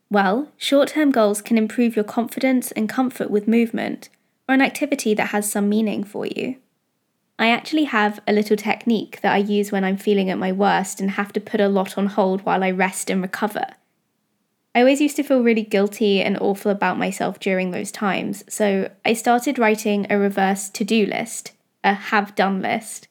Well, 0.09 0.49
short 0.57 0.89
term 0.89 1.11
goals 1.11 1.41
can 1.41 1.57
improve 1.57 1.95
your 1.95 2.05
confidence 2.05 2.71
and 2.73 2.87
comfort 2.87 3.31
with 3.31 3.47
movement 3.47 4.09
or 4.51 4.53
an 4.53 4.61
activity 4.61 5.13
that 5.13 5.29
has 5.29 5.49
some 5.49 5.69
meaning 5.69 6.03
for 6.03 6.25
you. 6.25 6.57
I 7.39 7.47
actually 7.47 7.85
have 7.85 8.19
a 8.27 8.33
little 8.33 8.57
technique 8.57 9.21
that 9.21 9.31
I 9.31 9.37
use 9.37 9.71
when 9.71 9.85
I'm 9.85 9.95
feeling 9.95 10.29
at 10.29 10.37
my 10.37 10.51
worst 10.51 10.99
and 10.99 11.11
have 11.11 11.31
to 11.33 11.39
put 11.39 11.61
a 11.61 11.69
lot 11.69 11.97
on 11.97 12.07
hold 12.07 12.41
while 12.41 12.61
I 12.61 12.71
rest 12.71 13.09
and 13.09 13.21
recover. 13.21 13.65
I 14.75 14.81
always 14.81 14.99
used 14.99 15.15
to 15.15 15.23
feel 15.23 15.41
really 15.41 15.63
guilty 15.63 16.21
and 16.21 16.37
awful 16.37 16.69
about 16.69 16.99
myself 16.99 17.39
during 17.39 17.71
those 17.71 17.93
times, 17.93 18.43
so 18.49 18.91
I 19.05 19.13
started 19.13 19.57
writing 19.57 20.05
a 20.09 20.17
reverse 20.17 20.67
to 20.71 20.83
do 20.83 21.05
list, 21.05 21.53
a 21.81 21.93
have 21.93 22.35
done 22.35 22.61
list. 22.61 23.07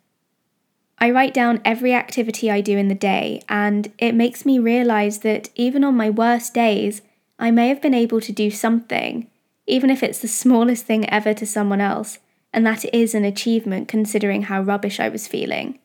I 0.99 1.11
write 1.11 1.32
down 1.32 1.62
every 1.64 1.94
activity 1.94 2.50
I 2.50 2.61
do 2.61 2.76
in 2.76 2.88
the 2.88 2.94
day, 2.94 3.40
and 3.49 3.90
it 3.97 4.14
makes 4.14 4.44
me 4.44 4.59
realize 4.59 5.20
that 5.20 5.49
even 5.54 5.85
on 5.85 5.97
my 5.97 6.11
worst 6.11 6.52
days, 6.52 7.00
I 7.38 7.50
may 7.50 7.68
have 7.68 7.80
been 7.80 7.94
able 7.94 8.20
to 8.20 8.32
do 8.32 8.50
something, 8.50 9.30
even 9.71 9.91
if 9.91 10.03
it's 10.03 10.19
the 10.19 10.29
smallest 10.29 10.85
thing 10.85 11.09
ever 11.09 11.33
to 11.35 11.47
someone 11.47 11.81
else, 11.81 12.19
and 12.53 12.67
that 12.67 12.85
is 12.95 13.15
an 13.15 13.25
achievement 13.25 13.89
considering 13.89 14.43
how 14.43 14.61
rubbish 14.61 14.99
I 14.99 15.09
was 15.09 15.29
feeling. 15.29 15.79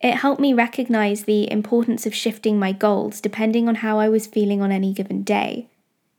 It 0.00 0.16
helped 0.16 0.40
me 0.40 0.52
recognize 0.52 1.24
the 1.24 1.50
importance 1.50 2.04
of 2.04 2.14
shifting 2.14 2.58
my 2.58 2.72
goals 2.72 3.20
depending 3.20 3.68
on 3.68 3.76
how 3.76 3.98
I 3.98 4.08
was 4.08 4.26
feeling 4.26 4.60
on 4.60 4.72
any 4.72 4.92
given 4.92 5.22
day, 5.22 5.68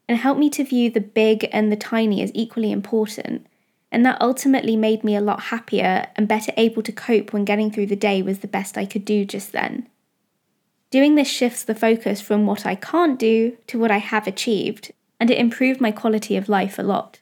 and 0.08 0.18
helped 0.18 0.40
me 0.40 0.50
to 0.52 0.64
view 0.64 0.90
the 0.90 1.02
big 1.02 1.48
and 1.52 1.72
the 1.72 1.75
tiny 1.75 2.22
as 2.22 2.32
equally 2.34 2.72
important. 2.72 3.46
And 3.92 4.06
that 4.06 4.22
ultimately 4.22 4.75
made 4.75 5.04
me 5.04 5.16
a 5.16 5.22
lot 5.22 5.44
happier 5.44 6.08
and 6.16 6.28
better 6.28 6.52
able 6.58 6.82
to 6.84 6.92
cope 6.92 7.32
when 7.32 7.46
getting 7.46 7.72
through 7.72 7.86
the 7.86 7.96
day 7.96 8.22
was 8.22 8.40
the 8.40 8.48
best 8.48 8.78
I 8.78 8.86
could 8.86 9.06
do 9.06 9.24
just 9.24 9.52
then. 9.52 9.88
Doing 10.92 11.16
this 11.16 11.28
shifts 11.28 11.64
the 11.64 11.75
focus 11.75 12.22
from 12.22 12.46
what 12.46 12.66
I 12.66 12.75
can't 12.75 13.20
do 13.20 13.58
to 13.68 13.78
what 13.78 13.92
I 13.92 13.98
have 13.98 14.28
achieved, 14.28 14.92
and 15.19 15.31
it 15.31 15.38
improved 15.38 15.81
my 15.81 15.91
quality 15.91 16.36
of 16.36 16.50
life 16.50 16.77
a 16.77 16.84
lot. 16.84 17.19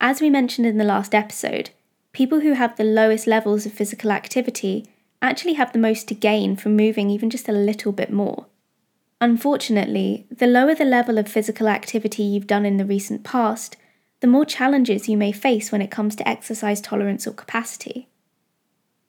As 0.00 0.20
we 0.20 0.30
mentioned 0.30 0.66
in 0.66 0.78
the 0.78 0.84
last 0.84 1.14
episode, 1.14 1.70
people 2.12 2.40
who 2.40 2.52
have 2.52 2.76
the 2.76 2.84
lowest 2.84 3.26
levels 3.26 3.66
of 3.66 3.72
physical 3.72 4.10
activity 4.10 4.86
actually 5.22 5.54
have 5.54 5.72
the 5.72 5.78
most 5.78 6.08
to 6.08 6.14
gain 6.14 6.56
from 6.56 6.76
moving 6.76 7.10
even 7.10 7.30
just 7.30 7.48
a 7.48 7.52
little 7.52 7.92
bit 7.92 8.10
more. 8.10 8.46
Unfortunately, 9.20 10.26
the 10.30 10.46
lower 10.46 10.74
the 10.74 10.84
level 10.84 11.16
of 11.16 11.28
physical 11.28 11.68
activity 11.68 12.22
you've 12.22 12.46
done 12.46 12.66
in 12.66 12.76
the 12.76 12.84
recent 12.84 13.24
past, 13.24 13.76
the 14.20 14.26
more 14.26 14.44
challenges 14.44 15.08
you 15.08 15.16
may 15.16 15.32
face 15.32 15.72
when 15.72 15.80
it 15.80 15.90
comes 15.90 16.14
to 16.16 16.28
exercise 16.28 16.80
tolerance 16.80 17.26
or 17.26 17.32
capacity. 17.32 18.08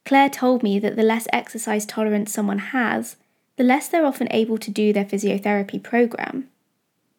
Claire 0.05 0.29
told 0.29 0.63
me 0.63 0.79
that 0.79 0.95
the 0.95 1.03
less 1.03 1.27
exercise 1.33 1.85
tolerance 1.85 2.31
someone 2.31 2.59
has, 2.59 3.17
the 3.57 3.63
less 3.63 3.89
they're 3.89 4.05
often 4.05 4.27
able 4.31 4.57
to 4.57 4.71
do 4.71 4.93
their 4.93 5.03
physiotherapy 5.03 5.81
program. 5.81 6.47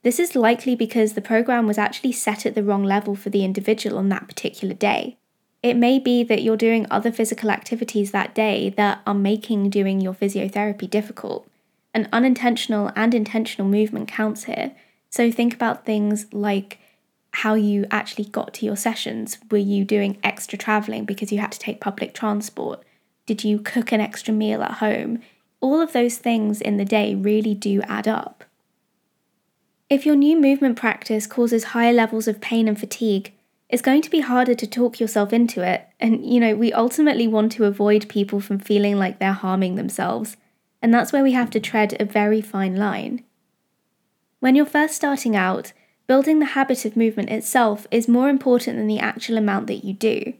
This 0.02 0.18
is 0.18 0.36
likely 0.36 0.76
because 0.76 1.14
the 1.14 1.20
program 1.20 1.66
was 1.66 1.78
actually 1.78 2.12
set 2.12 2.46
at 2.46 2.54
the 2.54 2.62
wrong 2.62 2.84
level 2.84 3.16
for 3.16 3.30
the 3.30 3.44
individual 3.44 3.98
on 3.98 4.08
that 4.10 4.28
particular 4.28 4.74
day. 4.74 5.18
It 5.62 5.74
may 5.76 5.98
be 5.98 6.22
that 6.22 6.42
you're 6.42 6.56
doing 6.56 6.86
other 6.90 7.10
physical 7.10 7.50
activities 7.50 8.12
that 8.12 8.34
day 8.34 8.70
that 8.76 9.00
are 9.06 9.14
making 9.14 9.70
doing 9.70 10.00
your 10.00 10.14
physiotherapy 10.14 10.88
difficult. 10.88 11.48
And 11.92 12.08
unintentional 12.12 12.92
and 12.94 13.12
intentional 13.12 13.68
movement 13.68 14.08
counts 14.08 14.44
here. 14.44 14.72
So 15.10 15.32
think 15.32 15.52
about 15.52 15.84
things 15.84 16.26
like 16.32 16.78
how 17.32 17.54
you 17.54 17.86
actually 17.90 18.26
got 18.26 18.54
to 18.54 18.66
your 18.66 18.76
sessions. 18.76 19.38
Were 19.50 19.58
you 19.58 19.84
doing 19.84 20.18
extra 20.22 20.56
traveling 20.58 21.04
because 21.06 21.32
you 21.32 21.38
had 21.38 21.52
to 21.52 21.58
take 21.58 21.80
public 21.80 22.14
transport? 22.14 22.84
Did 23.26 23.42
you 23.42 23.58
cook 23.58 23.90
an 23.90 24.00
extra 24.00 24.32
meal 24.32 24.62
at 24.62 24.74
home? 24.74 25.22
All 25.60 25.80
of 25.80 25.92
those 25.92 26.18
things 26.18 26.60
in 26.60 26.76
the 26.76 26.84
day 26.84 27.14
really 27.14 27.54
do 27.54 27.82
add 27.82 28.06
up. 28.06 28.44
If 29.90 30.04
your 30.04 30.16
new 30.16 30.38
movement 30.38 30.76
practice 30.76 31.26
causes 31.26 31.64
higher 31.64 31.94
levels 31.94 32.28
of 32.28 32.42
pain 32.42 32.68
and 32.68 32.78
fatigue, 32.78 33.32
it's 33.70 33.80
going 33.80 34.02
to 34.02 34.10
be 34.10 34.20
harder 34.20 34.54
to 34.54 34.66
talk 34.66 35.00
yourself 35.00 35.32
into 35.32 35.62
it. 35.62 35.88
And, 35.98 36.26
you 36.26 36.40
know, 36.40 36.54
we 36.54 36.74
ultimately 36.74 37.26
want 37.26 37.52
to 37.52 37.64
avoid 37.64 38.08
people 38.08 38.38
from 38.38 38.58
feeling 38.58 38.98
like 38.98 39.18
they're 39.18 39.32
harming 39.32 39.76
themselves. 39.76 40.36
And 40.82 40.92
that's 40.92 41.10
where 41.10 41.22
we 41.22 41.32
have 41.32 41.48
to 41.50 41.60
tread 41.60 41.98
a 41.98 42.04
very 42.04 42.42
fine 42.42 42.76
line. 42.76 43.24
When 44.40 44.54
you're 44.54 44.66
first 44.66 44.94
starting 44.94 45.34
out, 45.34 45.72
building 46.06 46.38
the 46.38 46.46
habit 46.46 46.84
of 46.84 46.96
movement 46.96 47.30
itself 47.30 47.86
is 47.90 48.08
more 48.08 48.28
important 48.28 48.76
than 48.76 48.88
the 48.88 49.00
actual 49.00 49.38
amount 49.38 49.68
that 49.68 49.84
you 49.84 49.94
do. 49.94 50.34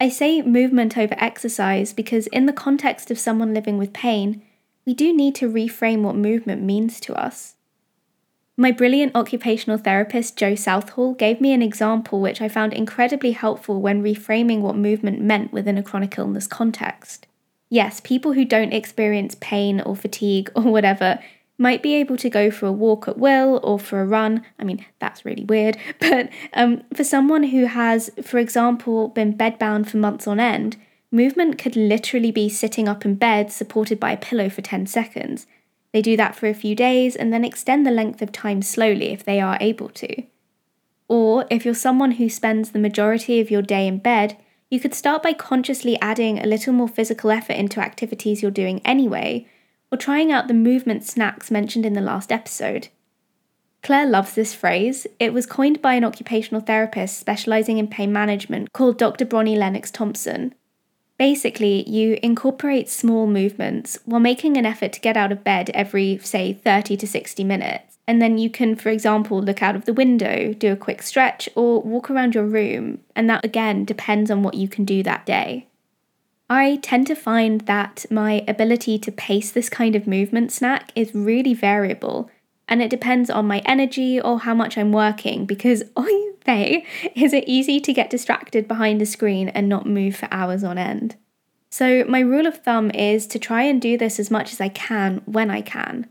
I 0.00 0.08
say 0.08 0.42
movement 0.42 0.96
over 0.96 1.14
exercise 1.18 1.92
because, 1.92 2.28
in 2.28 2.46
the 2.46 2.52
context 2.52 3.10
of 3.10 3.18
someone 3.18 3.52
living 3.52 3.78
with 3.78 3.92
pain, 3.92 4.42
we 4.86 4.94
do 4.94 5.14
need 5.14 5.34
to 5.36 5.52
reframe 5.52 6.02
what 6.02 6.14
movement 6.14 6.62
means 6.62 7.00
to 7.00 7.14
us. 7.14 7.56
My 8.60 8.72
brilliant 8.72 9.16
occupational 9.16 9.78
therapist, 9.78 10.36
Joe 10.36 10.54
Southall, 10.54 11.14
gave 11.14 11.40
me 11.40 11.54
an 11.54 11.62
example 11.62 12.20
which 12.20 12.42
I 12.42 12.48
found 12.50 12.74
incredibly 12.74 13.32
helpful 13.32 13.80
when 13.80 14.02
reframing 14.02 14.60
what 14.60 14.76
movement 14.76 15.18
meant 15.18 15.50
within 15.50 15.78
a 15.78 15.82
chronic 15.82 16.18
illness 16.18 16.46
context. 16.46 17.26
Yes, 17.70 18.00
people 18.00 18.34
who 18.34 18.44
don't 18.44 18.74
experience 18.74 19.34
pain 19.40 19.80
or 19.80 19.96
fatigue 19.96 20.52
or 20.54 20.64
whatever 20.64 21.20
might 21.56 21.82
be 21.82 21.94
able 21.94 22.18
to 22.18 22.28
go 22.28 22.50
for 22.50 22.66
a 22.66 22.72
walk 22.72 23.08
at 23.08 23.16
will 23.16 23.60
or 23.62 23.78
for 23.78 24.02
a 24.02 24.06
run. 24.06 24.44
I 24.58 24.64
mean, 24.64 24.84
that's 24.98 25.24
really 25.24 25.44
weird. 25.44 25.78
But 25.98 26.28
um, 26.52 26.82
for 26.94 27.02
someone 27.02 27.44
who 27.44 27.64
has, 27.64 28.10
for 28.22 28.36
example, 28.36 29.08
been 29.08 29.38
bedbound 29.38 29.88
for 29.88 29.96
months 29.96 30.26
on 30.26 30.38
end, 30.38 30.76
movement 31.10 31.56
could 31.56 31.76
literally 31.76 32.30
be 32.30 32.50
sitting 32.50 32.88
up 32.88 33.06
in 33.06 33.14
bed 33.14 33.50
supported 33.50 33.98
by 33.98 34.12
a 34.12 34.18
pillow 34.18 34.50
for 34.50 34.60
10 34.60 34.86
seconds. 34.86 35.46
They 35.92 36.02
do 36.02 36.16
that 36.16 36.36
for 36.36 36.46
a 36.46 36.54
few 36.54 36.74
days 36.74 37.16
and 37.16 37.32
then 37.32 37.44
extend 37.44 37.86
the 37.86 37.90
length 37.90 38.22
of 38.22 38.32
time 38.32 38.62
slowly 38.62 39.08
if 39.08 39.24
they 39.24 39.40
are 39.40 39.58
able 39.60 39.88
to. 39.90 40.22
Or 41.08 41.46
if 41.50 41.64
you're 41.64 41.74
someone 41.74 42.12
who 42.12 42.28
spends 42.28 42.70
the 42.70 42.78
majority 42.78 43.40
of 43.40 43.50
your 43.50 43.62
day 43.62 43.88
in 43.88 43.98
bed, 43.98 44.36
you 44.70 44.78
could 44.78 44.94
start 44.94 45.22
by 45.22 45.32
consciously 45.32 45.98
adding 46.00 46.38
a 46.38 46.46
little 46.46 46.72
more 46.72 46.86
physical 46.86 47.32
effort 47.32 47.54
into 47.54 47.80
activities 47.80 48.40
you're 48.40 48.52
doing 48.52 48.80
anyway, 48.84 49.48
or 49.90 49.98
trying 49.98 50.30
out 50.30 50.46
the 50.46 50.54
movement 50.54 51.04
snacks 51.04 51.50
mentioned 51.50 51.84
in 51.84 51.94
the 51.94 52.00
last 52.00 52.30
episode. 52.30 52.88
Claire 53.82 54.06
loves 54.06 54.34
this 54.34 54.54
phrase. 54.54 55.06
It 55.18 55.32
was 55.32 55.46
coined 55.46 55.82
by 55.82 55.94
an 55.94 56.04
occupational 56.04 56.60
therapist 56.60 57.18
specializing 57.18 57.78
in 57.78 57.88
pain 57.88 58.12
management 58.12 58.72
called 58.72 58.98
Dr. 58.98 59.24
Bronnie 59.24 59.56
Lennox 59.56 59.90
Thompson. 59.90 60.54
Basically, 61.20 61.86
you 61.86 62.18
incorporate 62.22 62.88
small 62.88 63.26
movements 63.26 63.98
while 64.06 64.22
making 64.22 64.56
an 64.56 64.64
effort 64.64 64.90
to 64.94 65.00
get 65.00 65.18
out 65.18 65.30
of 65.30 65.44
bed 65.44 65.68
every, 65.74 66.16
say, 66.16 66.54
30 66.54 66.96
to 66.96 67.06
60 67.06 67.44
minutes. 67.44 67.98
And 68.06 68.22
then 68.22 68.38
you 68.38 68.48
can, 68.48 68.74
for 68.74 68.88
example, 68.88 69.42
look 69.42 69.62
out 69.62 69.76
of 69.76 69.84
the 69.84 69.92
window, 69.92 70.54
do 70.54 70.72
a 70.72 70.76
quick 70.76 71.02
stretch, 71.02 71.46
or 71.54 71.82
walk 71.82 72.08
around 72.08 72.34
your 72.34 72.46
room. 72.46 73.00
And 73.14 73.28
that 73.28 73.44
again 73.44 73.84
depends 73.84 74.30
on 74.30 74.42
what 74.42 74.54
you 74.54 74.66
can 74.66 74.86
do 74.86 75.02
that 75.02 75.26
day. 75.26 75.66
I 76.48 76.76
tend 76.76 77.06
to 77.08 77.14
find 77.14 77.60
that 77.66 78.06
my 78.10 78.42
ability 78.48 78.98
to 79.00 79.12
pace 79.12 79.50
this 79.50 79.68
kind 79.68 79.94
of 79.94 80.06
movement 80.06 80.52
snack 80.52 80.90
is 80.96 81.14
really 81.14 81.52
variable, 81.52 82.30
and 82.70 82.80
it 82.80 82.88
depends 82.88 83.28
on 83.28 83.46
my 83.46 83.58
energy 83.66 84.20
or 84.20 84.40
how 84.40 84.54
much 84.54 84.78
I'm 84.78 84.92
working 84.92 85.44
because, 85.44 85.82
oy 85.98 86.30
vey, 86.46 86.86
is 87.14 87.32
it 87.32 87.44
easy 87.46 87.80
to 87.80 87.92
get 87.92 88.08
distracted 88.08 88.66
behind 88.66 89.02
a 89.02 89.06
screen 89.06 89.48
and 89.48 89.68
not 89.68 89.86
move 89.86 90.16
for 90.16 90.28
hours 90.30 90.64
on 90.64 90.78
end. 90.78 91.16
So, 91.70 92.04
my 92.08 92.20
rule 92.20 92.46
of 92.46 92.62
thumb 92.62 92.90
is 92.92 93.26
to 93.28 93.38
try 93.38 93.62
and 93.62 93.80
do 93.80 93.98
this 93.98 94.18
as 94.18 94.30
much 94.30 94.52
as 94.52 94.60
I 94.60 94.68
can 94.68 95.22
when 95.24 95.50
I 95.50 95.60
can. 95.60 96.08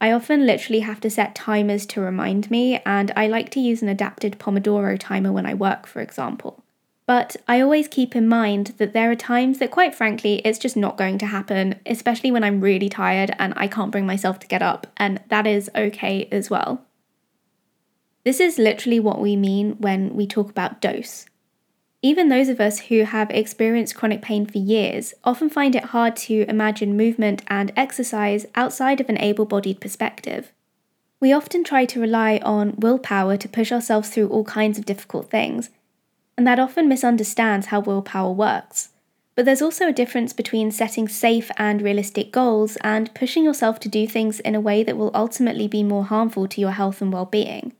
I 0.00 0.12
often 0.12 0.44
literally 0.44 0.80
have 0.80 1.00
to 1.00 1.10
set 1.10 1.34
timers 1.34 1.86
to 1.86 2.00
remind 2.00 2.50
me, 2.50 2.80
and 2.84 3.10
I 3.16 3.26
like 3.26 3.50
to 3.50 3.60
use 3.60 3.82
an 3.82 3.88
adapted 3.88 4.38
Pomodoro 4.38 4.98
timer 4.98 5.32
when 5.32 5.46
I 5.46 5.54
work, 5.54 5.86
for 5.86 6.00
example. 6.00 6.62
But 7.06 7.36
I 7.46 7.60
always 7.60 7.86
keep 7.86 8.16
in 8.16 8.28
mind 8.28 8.74
that 8.78 8.92
there 8.92 9.10
are 9.12 9.16
times 9.16 9.58
that, 9.58 9.70
quite 9.70 9.94
frankly, 9.94 10.42
it's 10.44 10.58
just 10.58 10.76
not 10.76 10.96
going 10.96 11.18
to 11.18 11.26
happen, 11.26 11.76
especially 11.86 12.32
when 12.32 12.42
I'm 12.42 12.60
really 12.60 12.88
tired 12.88 13.30
and 13.38 13.54
I 13.56 13.68
can't 13.68 13.92
bring 13.92 14.06
myself 14.06 14.40
to 14.40 14.48
get 14.48 14.60
up, 14.60 14.88
and 14.96 15.22
that 15.28 15.46
is 15.46 15.70
okay 15.76 16.28
as 16.32 16.50
well. 16.50 16.84
This 18.24 18.40
is 18.40 18.58
literally 18.58 18.98
what 18.98 19.20
we 19.20 19.36
mean 19.36 19.76
when 19.78 20.16
we 20.16 20.26
talk 20.26 20.50
about 20.50 20.80
dose. 20.80 21.26
Even 22.02 22.28
those 22.28 22.48
of 22.48 22.60
us 22.60 22.80
who 22.80 23.04
have 23.04 23.30
experienced 23.30 23.94
chronic 23.94 24.20
pain 24.20 24.44
for 24.44 24.58
years 24.58 25.14
often 25.22 25.48
find 25.48 25.76
it 25.76 25.86
hard 25.86 26.16
to 26.16 26.44
imagine 26.48 26.96
movement 26.96 27.42
and 27.46 27.72
exercise 27.76 28.46
outside 28.56 29.00
of 29.00 29.08
an 29.08 29.18
able 29.18 29.46
bodied 29.46 29.80
perspective. 29.80 30.52
We 31.20 31.32
often 31.32 31.62
try 31.62 31.84
to 31.86 32.00
rely 32.00 32.40
on 32.42 32.74
willpower 32.76 33.36
to 33.36 33.48
push 33.48 33.70
ourselves 33.70 34.10
through 34.10 34.28
all 34.28 34.44
kinds 34.44 34.76
of 34.76 34.84
difficult 34.84 35.30
things, 35.30 35.70
and 36.36 36.46
that 36.46 36.58
often 36.58 36.88
misunderstands 36.88 37.66
how 37.66 37.80
willpower 37.80 38.32
works. 38.32 38.90
But 39.34 39.44
there's 39.44 39.62
also 39.62 39.88
a 39.88 39.92
difference 39.92 40.32
between 40.32 40.70
setting 40.70 41.08
safe 41.08 41.50
and 41.58 41.82
realistic 41.82 42.32
goals 42.32 42.76
and 42.80 43.14
pushing 43.14 43.44
yourself 43.44 43.78
to 43.80 43.88
do 43.88 44.06
things 44.06 44.40
in 44.40 44.54
a 44.54 44.60
way 44.60 44.82
that 44.82 44.96
will 44.96 45.10
ultimately 45.14 45.68
be 45.68 45.82
more 45.82 46.04
harmful 46.04 46.48
to 46.48 46.60
your 46.60 46.70
health 46.70 47.02
and 47.02 47.12
well 47.12 47.26
being. 47.26 47.74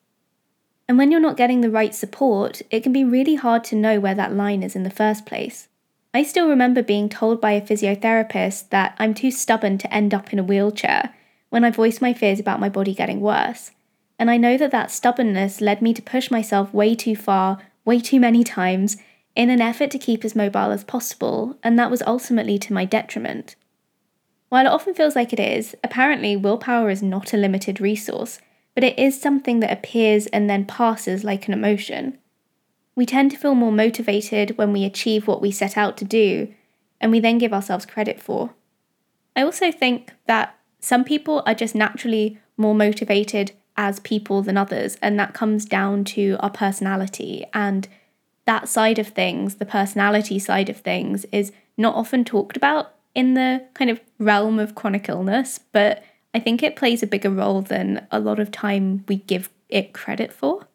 And 0.89 0.99
when 0.99 1.11
you're 1.11 1.19
not 1.19 1.37
getting 1.37 1.63
the 1.63 1.71
right 1.71 1.95
support, 1.95 2.63
it 2.71 2.83
can 2.83 2.93
be 2.93 3.05
really 3.05 3.37
hard 3.37 3.65
to 3.65 3.77
know 3.77 3.99
where 3.99 4.15
that 4.15 4.35
line 4.35 4.63
is 4.63 4.77
in 4.77 4.83
the 4.83 4.91
first 4.91 5.27
place. 5.27 5.69
I 6.13 6.23
still 6.23 6.49
remember 6.49 6.83
being 6.83 7.09
told 7.09 7.41
by 7.41 7.53
a 7.53 7.61
physiotherapist 7.61 8.69
that 8.69 8.95
I'm 8.99 9.13
too 9.13 9.31
stubborn 9.31 9.79
to 9.79 9.93
end 9.93 10.15
up 10.15 10.33
in 10.33 10.39
a 10.39 10.45
wheelchair 10.45 11.15
when 11.51 11.65
I 11.65 11.71
voiced 11.71 12.01
my 12.01 12.13
fears 12.13 12.39
about 12.39 12.61
my 12.61 12.69
body 12.69 12.95
getting 12.95 13.21
worse. 13.21 13.73
And 14.19 14.31
I 14.31 14.37
know 14.37 14.57
that 14.57 14.71
that 14.71 14.91
stubbornness 14.91 15.61
led 15.61 15.83
me 15.83 15.93
to 15.95 16.03
push 16.03 16.31
myself 16.31 16.73
way 16.73 16.95
too 16.95 17.17
far, 17.17 17.59
way 17.87 18.01
too 18.01 18.21
many 18.21 18.45
times, 18.45 18.99
in 19.35 19.49
an 19.49 19.63
effort 19.63 19.91
to 19.93 19.99
keep 19.99 20.25
as 20.25 20.37
mobile 20.37 20.73
as 20.73 20.85
possible, 20.85 21.57
and 21.63 21.79
that 21.79 21.91
was 21.91 22.03
ultimately 22.07 22.59
to 22.59 22.75
my 22.75 22.85
detriment. 22.85 23.57
While 24.49 24.67
it 24.67 24.73
often 24.73 24.95
feels 24.95 25.17
like 25.17 25.33
it 25.33 25.41
is, 25.41 25.75
apparently 25.83 26.37
willpower 26.37 26.91
is 26.91 27.03
not 27.03 27.33
a 27.33 27.37
limited 27.39 27.81
resource, 27.81 28.39
but 28.75 28.85
it 28.85 28.99
is 28.99 29.21
something 29.21 29.61
that 29.61 29.73
appears 29.73 30.27
and 30.29 30.51
then 30.51 30.67
passes 30.67 31.25
like 31.25 31.49
an 31.49 31.55
emotion. 31.55 32.19
We 32.95 33.07
tend 33.07 33.31
to 33.31 33.37
feel 33.37 33.55
more 33.55 33.73
motivated 33.73 34.57
when 34.59 34.73
we 34.73 34.85
achieve 34.85 35.27
what 35.27 35.43
we 35.43 35.51
set 35.51 35.77
out 35.77 35.97
to 35.99 36.05
do, 36.05 36.53
and 37.01 37.13
we 37.13 37.21
then 37.21 37.39
give 37.39 37.53
ourselves 37.53 37.87
credit 37.87 38.21
for. 38.21 38.55
I 39.35 39.43
also 39.43 39.71
think 39.71 40.13
that 40.27 40.59
some 40.81 41.05
people 41.05 41.43
are 41.47 41.55
just 41.55 41.75
naturally 41.75 42.39
more 42.57 42.75
motivated 42.75 43.53
as 43.77 44.01
people 44.01 44.43
than 44.43 44.57
others, 44.57 44.97
and 45.03 45.19
that 45.19 45.35
comes 45.35 45.65
down 45.65 46.05
to 46.05 46.37
our 46.41 46.51
personality. 46.51 47.45
And 47.53 47.89
that 48.47 48.69
side 48.69 48.99
of 48.99 49.09
things, 49.09 49.57
the 49.57 49.67
personality 49.67 50.39
side 50.39 50.69
of 50.69 50.79
things, 50.79 51.27
is 51.33 51.53
not 51.77 51.95
often 51.95 52.25
talked 52.25 52.57
about 52.57 52.95
in 53.15 53.35
the 53.35 53.65
kind 53.75 53.91
of 53.91 54.01
realm 54.19 54.59
of 54.59 54.75
chronic 54.75 55.09
illness, 55.09 55.59
but 55.73 56.03
I 56.35 56.39
think 56.39 56.63
it 56.63 56.77
plays 56.77 57.03
a 57.03 57.07
bigger 57.07 57.31
role 57.31 57.63
than 57.63 58.07
a 58.11 58.21
lot 58.21 58.39
of 58.39 58.51
time 58.51 59.05
we 59.09 59.17
give 59.17 59.49
it 59.69 59.95
credit 59.95 60.33
for. 60.33 60.67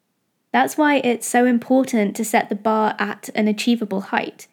That's 0.52 0.78
why 0.78 0.96
it's 0.98 1.28
so 1.28 1.46
important 1.46 2.16
to 2.16 2.26
set 2.26 2.50
the 2.50 2.56
bar 2.56 2.96
at 3.00 3.30
an 3.36 3.48
achievable 3.48 4.02
height. 4.02 4.48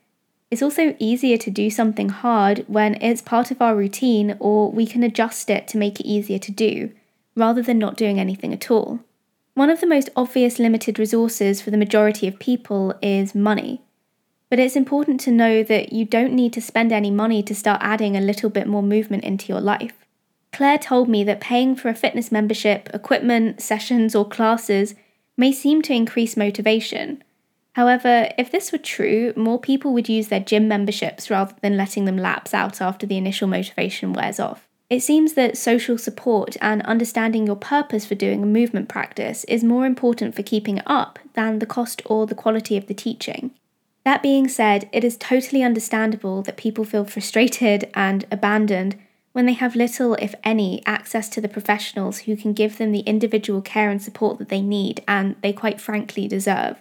It's 0.50 0.62
also 0.62 0.94
easier 0.98 1.36
to 1.38 1.50
do 1.50 1.70
something 1.70 2.10
hard 2.10 2.64
when 2.68 2.94
it's 3.02 3.20
part 3.20 3.50
of 3.50 3.60
our 3.60 3.74
routine 3.74 4.36
or 4.38 4.70
we 4.70 4.86
can 4.86 5.02
adjust 5.02 5.50
it 5.50 5.66
to 5.68 5.78
make 5.78 5.98
it 5.98 6.06
easier 6.06 6.38
to 6.38 6.52
do, 6.52 6.92
rather 7.38 7.62
than 7.62 7.78
not 7.78 7.96
doing 7.96 8.18
anything 8.18 8.52
at 8.52 8.70
all. 8.70 9.00
One 9.54 9.70
of 9.70 9.80
the 9.80 9.86
most 9.86 10.10
obvious 10.14 10.58
limited 10.58 10.98
resources 10.98 11.60
for 11.60 11.70
the 11.70 11.76
majority 11.76 12.28
of 12.28 12.38
people 12.38 12.94
is 13.00 13.34
money. 13.34 13.82
But 14.50 14.58
it's 14.58 14.76
important 14.76 15.20
to 15.22 15.30
know 15.30 15.62
that 15.62 15.92
you 15.92 16.04
don't 16.04 16.32
need 16.32 16.52
to 16.54 16.62
spend 16.62 16.92
any 16.92 17.10
money 17.10 17.42
to 17.42 17.54
start 17.54 17.80
adding 17.82 18.16
a 18.16 18.20
little 18.20 18.50
bit 18.50 18.66
more 18.66 18.82
movement 18.82 19.24
into 19.24 19.52
your 19.52 19.60
life. 19.60 20.06
Claire 20.52 20.78
told 20.78 21.08
me 21.08 21.24
that 21.24 21.40
paying 21.40 21.76
for 21.76 21.88
a 21.88 21.94
fitness 21.94 22.32
membership, 22.32 22.88
equipment, 22.94 23.60
sessions, 23.60 24.14
or 24.14 24.26
classes 24.26 24.94
may 25.36 25.52
seem 25.52 25.82
to 25.82 25.92
increase 25.92 26.36
motivation. 26.36 27.22
However, 27.72 28.28
if 28.38 28.50
this 28.50 28.72
were 28.72 28.78
true, 28.78 29.32
more 29.36 29.60
people 29.60 29.92
would 29.92 30.08
use 30.08 30.28
their 30.28 30.40
gym 30.40 30.66
memberships 30.66 31.30
rather 31.30 31.54
than 31.62 31.76
letting 31.76 32.06
them 32.06 32.16
lapse 32.16 32.54
out 32.54 32.80
after 32.80 33.06
the 33.06 33.16
initial 33.16 33.46
motivation 33.46 34.12
wears 34.12 34.40
off. 34.40 34.67
It 34.90 35.02
seems 35.02 35.34
that 35.34 35.58
social 35.58 35.98
support 35.98 36.56
and 36.62 36.80
understanding 36.82 37.46
your 37.46 37.56
purpose 37.56 38.06
for 38.06 38.14
doing 38.14 38.42
a 38.42 38.46
movement 38.46 38.88
practice 38.88 39.44
is 39.44 39.62
more 39.62 39.84
important 39.84 40.34
for 40.34 40.42
keeping 40.42 40.78
it 40.78 40.84
up 40.86 41.18
than 41.34 41.58
the 41.58 41.66
cost 41.66 42.00
or 42.06 42.26
the 42.26 42.34
quality 42.34 42.76
of 42.78 42.86
the 42.86 42.94
teaching. 42.94 43.50
That 44.04 44.22
being 44.22 44.48
said, 44.48 44.88
it 44.90 45.04
is 45.04 45.18
totally 45.18 45.62
understandable 45.62 46.40
that 46.42 46.56
people 46.56 46.84
feel 46.84 47.04
frustrated 47.04 47.90
and 47.92 48.24
abandoned 48.30 48.96
when 49.32 49.44
they 49.44 49.52
have 49.52 49.76
little, 49.76 50.14
if 50.14 50.34
any, 50.42 50.82
access 50.86 51.28
to 51.30 51.40
the 51.42 51.48
professionals 51.48 52.20
who 52.20 52.34
can 52.34 52.54
give 52.54 52.78
them 52.78 52.90
the 52.90 53.00
individual 53.00 53.60
care 53.60 53.90
and 53.90 54.00
support 54.00 54.38
that 54.38 54.48
they 54.48 54.62
need 54.62 55.04
and 55.06 55.36
they 55.42 55.52
quite 55.52 55.82
frankly 55.82 56.26
deserve. 56.26 56.80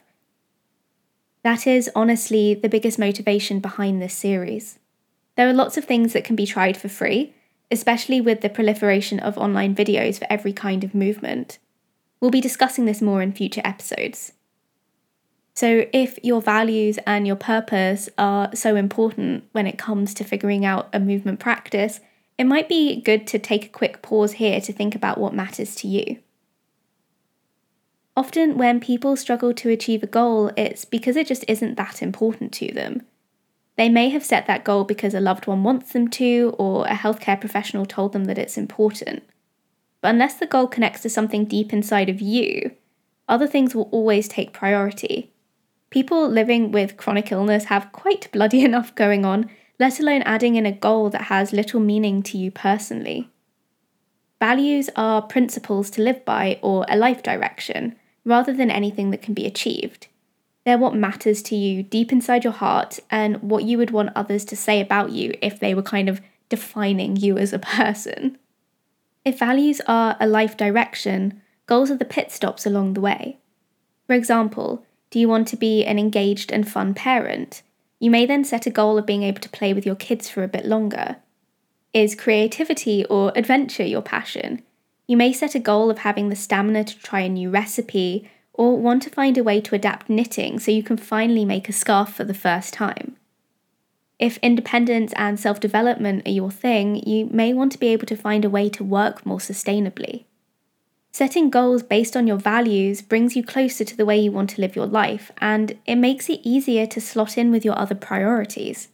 That 1.43 1.67
is 1.67 1.91
honestly 1.93 2.53
the 2.53 2.69
biggest 2.69 2.97
motivation 2.97 3.59
behind 3.59 4.01
this 4.01 4.13
series. 4.13 4.79
There 5.35 5.49
are 5.49 5.53
lots 5.53 5.75
of 5.75 5.83
things 5.83 6.13
that 6.13 6.23
can 6.23 6.37
be 6.37 6.45
tried 6.45 6.77
for 6.77 6.87
free, 6.87 7.33
especially 7.71 8.21
with 8.21 8.41
the 8.41 8.49
proliferation 8.49 9.19
of 9.19 9.37
online 9.37 9.75
videos 9.75 10.19
for 10.19 10.27
every 10.29 10.53
kind 10.53 10.83
of 10.83 10.95
movement. 10.95 11.59
We'll 12.19 12.31
be 12.31 12.41
discussing 12.41 12.85
this 12.85 13.01
more 13.01 13.21
in 13.21 13.33
future 13.33 13.61
episodes. 13.63 14.33
So, 15.53 15.85
if 15.91 16.19
your 16.23 16.41
values 16.41 16.99
and 17.07 17.25
your 17.25 17.35
purpose 17.35 18.09
are 18.17 18.55
so 18.55 18.75
important 18.75 19.45
when 19.53 19.65
it 19.65 19.77
comes 19.79 20.13
to 20.13 20.23
figuring 20.23 20.65
out 20.65 20.87
a 20.93 20.99
movement 20.99 21.39
practice, 21.39 21.99
it 22.37 22.43
might 22.43 22.69
be 22.69 23.01
good 23.01 23.25
to 23.27 23.39
take 23.39 23.65
a 23.65 23.69
quick 23.69 24.03
pause 24.03 24.33
here 24.33 24.61
to 24.61 24.71
think 24.71 24.93
about 24.93 25.17
what 25.17 25.33
matters 25.33 25.73
to 25.77 25.87
you. 25.87 26.19
Often, 28.15 28.57
when 28.57 28.79
people 28.79 29.15
struggle 29.15 29.53
to 29.55 29.69
achieve 29.69 30.03
a 30.03 30.07
goal, 30.07 30.51
it's 30.55 30.85
because 30.85 31.15
it 31.15 31.27
just 31.27 31.43
isn't 31.47 31.75
that 31.75 32.03
important 32.03 32.51
to 32.53 32.71
them. 32.71 33.01
They 33.77 33.89
may 33.89 34.09
have 34.09 34.25
set 34.25 34.47
that 34.47 34.63
goal 34.63 34.83
because 34.83 35.13
a 35.13 35.19
loved 35.19 35.47
one 35.47 35.63
wants 35.63 35.93
them 35.93 36.07
to, 36.09 36.55
or 36.57 36.85
a 36.87 36.95
healthcare 36.95 37.39
professional 37.39 37.85
told 37.85 38.11
them 38.11 38.25
that 38.25 38.37
it's 38.37 38.57
important. 38.57 39.23
But 40.01 40.09
unless 40.09 40.35
the 40.35 40.47
goal 40.47 40.67
connects 40.67 41.01
to 41.03 41.09
something 41.09 41.45
deep 41.45 41.71
inside 41.71 42.09
of 42.09 42.19
you, 42.19 42.71
other 43.27 43.47
things 43.47 43.75
will 43.75 43.89
always 43.91 44.27
take 44.27 44.51
priority. 44.53 45.31
People 45.89 46.27
living 46.27 46.71
with 46.71 46.97
chronic 46.97 47.31
illness 47.31 47.65
have 47.65 47.91
quite 47.91 48.31
bloody 48.31 48.61
enough 48.65 48.93
going 48.95 49.23
on 49.23 49.49
let 49.79 49.99
alone 49.99 50.21
adding 50.23 50.55
in 50.55 50.65
a 50.65 50.71
goal 50.71 51.09
that 51.09 51.23
has 51.23 51.53
little 51.53 51.79
meaning 51.79 52.23
to 52.23 52.37
you 52.37 52.51
personally. 52.51 53.29
Values 54.39 54.89
are 54.95 55.21
principles 55.21 55.89
to 55.91 56.01
live 56.01 56.23
by 56.25 56.59
or 56.61 56.85
a 56.87 56.97
life 56.97 57.23
direction, 57.23 57.95
rather 58.25 58.53
than 58.53 58.69
anything 58.69 59.11
that 59.11 59.21
can 59.21 59.33
be 59.33 59.45
achieved. 59.45 60.07
They're 60.67 60.77
what 60.77 60.95
matters 60.95 61.41
to 61.43 61.55
you 61.55 61.81
deep 61.81 62.11
inside 62.11 62.43
your 62.43 62.51
heart 62.51 62.99
and 63.09 63.41
what 63.41 63.63
you 63.63 63.77
would 63.77 63.91
want 63.91 64.09
others 64.17 64.43
to 64.43 64.57
say 64.57 64.81
about 64.81 65.11
you 65.13 65.33
if 65.41 65.61
they 65.61 65.73
were 65.73 65.81
kind 65.81 66.09
of 66.09 66.19
defining 66.49 67.15
you 67.15 67.37
as 67.37 67.53
a 67.53 67.59
person. 67.77 68.37
If 69.23 69.39
values 69.39 69.79
are 69.87 70.17
a 70.19 70.27
life 70.27 70.57
direction, 70.57 71.41
goals 71.67 71.89
are 71.89 71.95
the 71.95 72.03
pit 72.03 72.33
stops 72.33 72.65
along 72.65 72.95
the 72.95 72.99
way. 72.99 73.37
For 74.07 74.13
example, 74.13 74.85
do 75.09 75.19
you 75.19 75.29
want 75.29 75.47
to 75.47 75.55
be 75.55 75.85
an 75.85 75.97
engaged 75.97 76.51
and 76.51 76.69
fun 76.69 76.93
parent? 76.93 77.61
You 78.01 78.11
may 78.11 78.25
then 78.25 78.43
set 78.43 78.65
a 78.65 78.69
goal 78.69 78.97
of 78.97 79.05
being 79.05 79.23
able 79.23 79.39
to 79.39 79.49
play 79.49 79.73
with 79.73 79.85
your 79.85 79.95
kids 79.95 80.27
for 80.27 80.43
a 80.43 80.49
bit 80.49 80.65
longer. 80.65 81.15
Is 81.93 82.13
creativity 82.13 83.05
or 83.05 83.31
adventure 83.37 83.85
your 83.85 84.01
passion? 84.01 84.63
You 85.07 85.15
may 85.15 85.31
set 85.31 85.55
a 85.55 85.59
goal 85.59 85.89
of 85.89 85.99
having 85.99 86.27
the 86.27 86.35
stamina 86.35 86.83
to 86.83 86.99
try 86.99 87.21
a 87.21 87.29
new 87.29 87.49
recipe 87.49 88.29
or 88.57 88.77
want 88.77 89.03
to 89.03 89.09
find 89.09 89.37
a 89.37 89.43
way 89.43 89.61
to 89.61 89.75
adapt 89.75 90.09
knitting 90.09 90.59
so 90.59 90.71
you 90.71 90.83
can 90.83 90.97
finally 90.97 91.45
make 91.45 91.69
a 91.69 91.73
scarf 91.73 92.13
for 92.13 92.23
the 92.23 92.33
first 92.33 92.73
time. 92.73 93.15
If 94.19 94.37
independence 94.37 95.13
and 95.15 95.39
self 95.39 95.59
development 95.59 96.27
are 96.27 96.31
your 96.31 96.51
thing, 96.51 97.07
you 97.07 97.27
may 97.27 97.53
want 97.53 97.71
to 97.73 97.79
be 97.79 97.87
able 97.87 98.07
to 98.07 98.15
find 98.17 98.43
a 98.43 98.49
way 98.49 98.67
to 98.69 98.83
work 98.83 99.25
more 99.25 99.37
sustainably. 99.37 100.25
Setting 101.11 101.49
goals 101.49 101.83
based 101.83 102.17
on 102.17 102.27
your 102.27 102.37
values 102.37 103.01
brings 103.01 103.35
you 103.35 103.43
closer 103.43 103.83
to 103.83 103.95
the 103.95 104.05
way 104.05 104.19
you 104.19 104.31
want 104.31 104.49
to 104.51 104.61
live 104.61 104.75
your 104.75 104.85
life, 104.85 105.31
and 105.37 105.77
it 105.85 105.95
makes 105.95 106.29
it 106.29 106.41
easier 106.43 106.85
to 106.87 107.01
slot 107.01 107.37
in 107.37 107.51
with 107.51 107.63
your 107.63 107.77
other 107.77 107.95
priorities. 107.95 108.89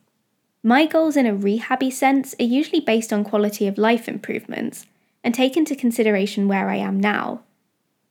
My 0.62 0.86
goals 0.86 1.18
in 1.18 1.26
a 1.26 1.34
rehabby 1.34 1.92
sense 1.92 2.34
are 2.40 2.46
usually 2.46 2.80
based 2.80 3.12
on 3.12 3.26
quality 3.26 3.68
of 3.68 3.78
life 3.78 4.08
improvements 4.08 4.86
and 5.22 5.34
take 5.34 5.58
into 5.58 5.76
consideration 5.76 6.48
where 6.48 6.70
I 6.70 6.78
am 6.78 7.00
now. 7.00 7.42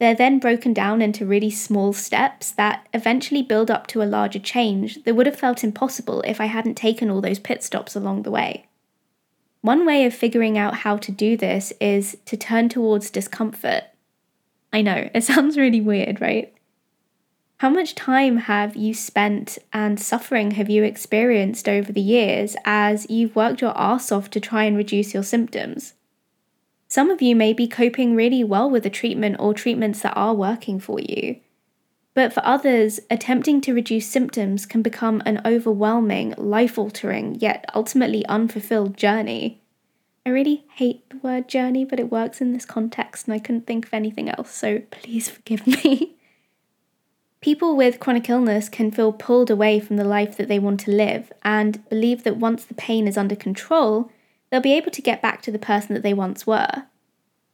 They're 0.03 0.17
then 0.17 0.41
broken 0.41 0.73
down 0.73 1.01
into 1.01 1.25
really 1.25 1.49
small 1.49 1.93
steps 1.93 2.51
that 2.51 2.89
eventually 2.93 3.41
build 3.41 3.71
up 3.71 3.87
to 3.87 4.03
a 4.03 4.05
larger 4.05 4.41
change 4.41 5.05
that 5.05 5.15
would 5.15 5.27
have 5.27 5.39
felt 5.39 5.63
impossible 5.63 6.23
if 6.23 6.41
I 6.41 6.47
hadn't 6.47 6.75
taken 6.75 7.09
all 7.09 7.21
those 7.21 7.39
pit 7.39 7.63
stops 7.63 7.95
along 7.95 8.25
the 8.25 8.31
way. 8.33 8.67
One 9.61 9.87
way 9.87 10.05
of 10.05 10.13
figuring 10.13 10.59
out 10.59 10.79
how 10.79 10.97
to 10.97 11.13
do 11.13 11.37
this 11.37 11.73
is 11.81 12.17
to 12.25 12.37
turn 12.37 12.69
towards 12.69 13.11
discomfort 13.11 13.85
I 14.73 14.83
know, 14.83 15.09
it 15.15 15.23
sounds 15.23 15.57
really 15.57 15.81
weird, 15.81 16.21
right? 16.21 16.53
How 17.59 17.71
much 17.71 17.95
time 17.95 18.39
have 18.39 18.75
you 18.75 18.95
spent 18.95 19.57
and 19.73 20.01
suffering 20.01 20.51
have 20.51 20.69
you 20.69 20.83
experienced 20.83 21.69
over 21.69 21.93
the 21.93 22.01
years 22.01 22.57
as 22.65 23.09
you've 23.09 23.37
worked 23.37 23.61
your 23.61 23.71
arse 23.71 24.11
off 24.11 24.31
to 24.31 24.41
try 24.41 24.65
and 24.65 24.77
reduce 24.77 25.15
your 25.15 25.23
symptoms? 25.23 25.95
Some 26.93 27.09
of 27.09 27.23
you 27.23 27.35
may 27.35 27.55
be 27.55 27.67
coping 27.67 28.15
really 28.15 28.45
well 28.45 28.69
with 28.69 28.83
the 28.83 28.91
treatment 28.91 29.37
or 29.39 29.55
treatments 29.55 30.03
that 30.03 30.13
are 30.15 30.35
working 30.35 30.79
for 30.79 31.01
you. 31.01 31.37
But 32.13 32.35
for 32.35 32.45
others, 32.45 33.01
attempting 33.09 33.63
to 33.63 33.73
reduce 33.73 34.07
symptoms 34.07 34.67
can 34.67 34.83
become 34.83 35.23
an 35.25 35.41
overwhelming, 35.43 36.35
life 36.37 36.77
altering, 36.77 37.37
yet 37.37 37.65
ultimately 37.75 38.27
unfulfilled 38.27 38.99
journey. 38.99 39.63
I 40.27 40.29
really 40.29 40.67
hate 40.75 41.09
the 41.09 41.17
word 41.17 41.49
journey, 41.49 41.87
but 41.87 41.99
it 41.99 42.13
works 42.13 42.43
in 42.43 42.53
this 42.53 42.67
context 42.67 43.27
and 43.27 43.33
I 43.33 43.39
couldn't 43.39 43.67
think 43.67 43.87
of 43.87 43.95
anything 43.95 44.29
else, 44.29 44.51
so 44.55 44.83
please 44.91 45.31
forgive 45.31 45.67
me. 45.67 46.17
People 47.41 47.75
with 47.75 48.01
chronic 48.01 48.29
illness 48.29 48.69
can 48.69 48.91
feel 48.91 49.15
pulled 49.15 49.51
away 49.51 49.81
from 49.81 49.97
the 49.97 50.05
life 50.05 50.37
that 50.37 50.49
they 50.49 50.59
want 50.59 50.81
to 50.81 50.91
live 50.91 51.33
and 51.43 51.89
believe 51.89 52.23
that 52.25 52.37
once 52.37 52.67
the 52.67 52.75
pain 52.75 53.09
is 53.09 53.17
under 53.17 53.35
control, 53.35 54.11
they'll 54.53 54.61
be 54.61 54.75
able 54.75 54.91
to 54.91 55.01
get 55.01 55.23
back 55.23 55.41
to 55.41 55.51
the 55.51 55.59
person 55.59 55.95
that 55.95 56.03
they 56.03 56.13
once 56.13 56.47
were. 56.47 56.85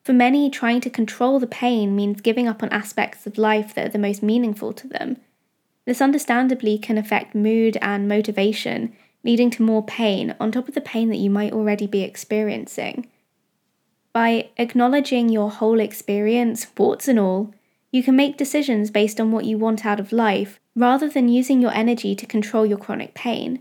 For 0.03 0.13
many, 0.13 0.51
trying 0.51 0.81
to 0.81 0.91
control 0.91 1.39
the 1.39 1.47
pain 1.47 1.95
means 1.95 2.21
giving 2.21 2.49
up 2.49 2.61
on 2.61 2.71
aspects 2.71 3.25
of 3.25 3.39
life 3.39 3.73
that 3.75 3.87
are 3.87 3.91
the 3.91 3.99
most 3.99 4.21
meaningful 4.21 4.73
to 4.73 4.89
them. 4.89 5.19
This 5.85 6.03
understandably 6.03 6.77
can 6.77 6.99
affect 6.99 7.37
mood 7.37 7.79
and 7.81 8.09
motivation, 8.09 8.97
leading 9.23 9.49
to 9.51 9.63
more 9.63 9.85
pain 9.85 10.35
on 10.41 10.51
top 10.51 10.67
of 10.67 10.75
the 10.75 10.81
pain 10.81 11.09
that 11.11 11.19
you 11.19 11.31
might 11.31 11.53
already 11.53 11.87
be 11.87 12.03
experiencing. 12.03 13.09
By 14.13 14.49
acknowledging 14.57 15.29
your 15.29 15.53
whole 15.53 15.79
experience, 15.79 16.67
warts 16.77 17.07
and 17.07 17.19
all, 17.19 17.55
you 17.93 18.03
can 18.03 18.17
make 18.17 18.37
decisions 18.37 18.91
based 18.91 19.21
on 19.21 19.31
what 19.31 19.45
you 19.45 19.57
want 19.57 19.87
out 19.87 20.01
of 20.01 20.11
life 20.11 20.59
rather 20.75 21.09
than 21.09 21.29
using 21.29 21.63
your 21.63 21.75
energy 21.75 22.17
to 22.17 22.27
control 22.27 22.67
your 22.67 22.79
chronic 22.79 23.15
pain, 23.15 23.61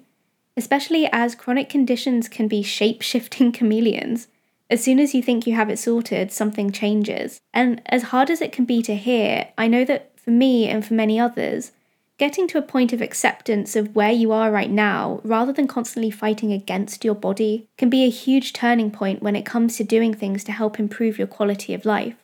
especially 0.58 1.08
as 1.14 1.36
chronic 1.36 1.70
conditions 1.70 2.28
can 2.28 2.48
be 2.48 2.64
shape 2.64 3.02
shifting 3.02 3.52
chameleons. 3.54 4.28
As 4.70 4.84
soon 4.84 5.00
as 5.00 5.14
you 5.14 5.24
think 5.24 5.48
you 5.48 5.56
have 5.56 5.70
it 5.70 5.80
sorted, 5.80 6.32
something 6.32 6.72
changes. 6.72 7.40
And 7.54 7.82
as 7.86 8.04
hard 8.04 8.30
as 8.30 8.42
it 8.42 8.52
can 8.52 8.66
be 8.66 8.82
to 8.82 8.96
hear, 8.96 9.48
I 9.58 9.68
know 9.68 9.86
that 9.86 10.20
for 10.20 10.32
me 10.32 10.68
and 10.68 10.86
for 10.86 10.94
many 10.94 11.18
others, 11.18 11.72
getting 12.18 12.48
to 12.50 12.58
a 12.58 12.64
point 12.64 12.92
of 12.92 13.02
acceptance 13.02 13.76
of 13.76 13.96
where 13.96 14.12
you 14.12 14.34
are 14.34 14.52
right 14.52 14.70
now, 14.70 15.22
rather 15.24 15.54
than 15.54 15.68
constantly 15.68 16.12
fighting 16.12 16.52
against 16.52 17.06
your 17.06 17.16
body, 17.16 17.68
can 17.78 17.90
be 17.90 18.04
a 18.04 18.10
huge 18.10 18.52
turning 18.52 18.92
point 18.92 19.22
when 19.22 19.36
it 19.36 19.46
comes 19.46 19.78
to 19.78 19.84
doing 19.86 20.14
things 20.14 20.44
to 20.44 20.52
help 20.52 20.80
improve 20.80 21.18
your 21.18 21.28
quality 21.28 21.74
of 21.74 21.86
life. 21.86 22.16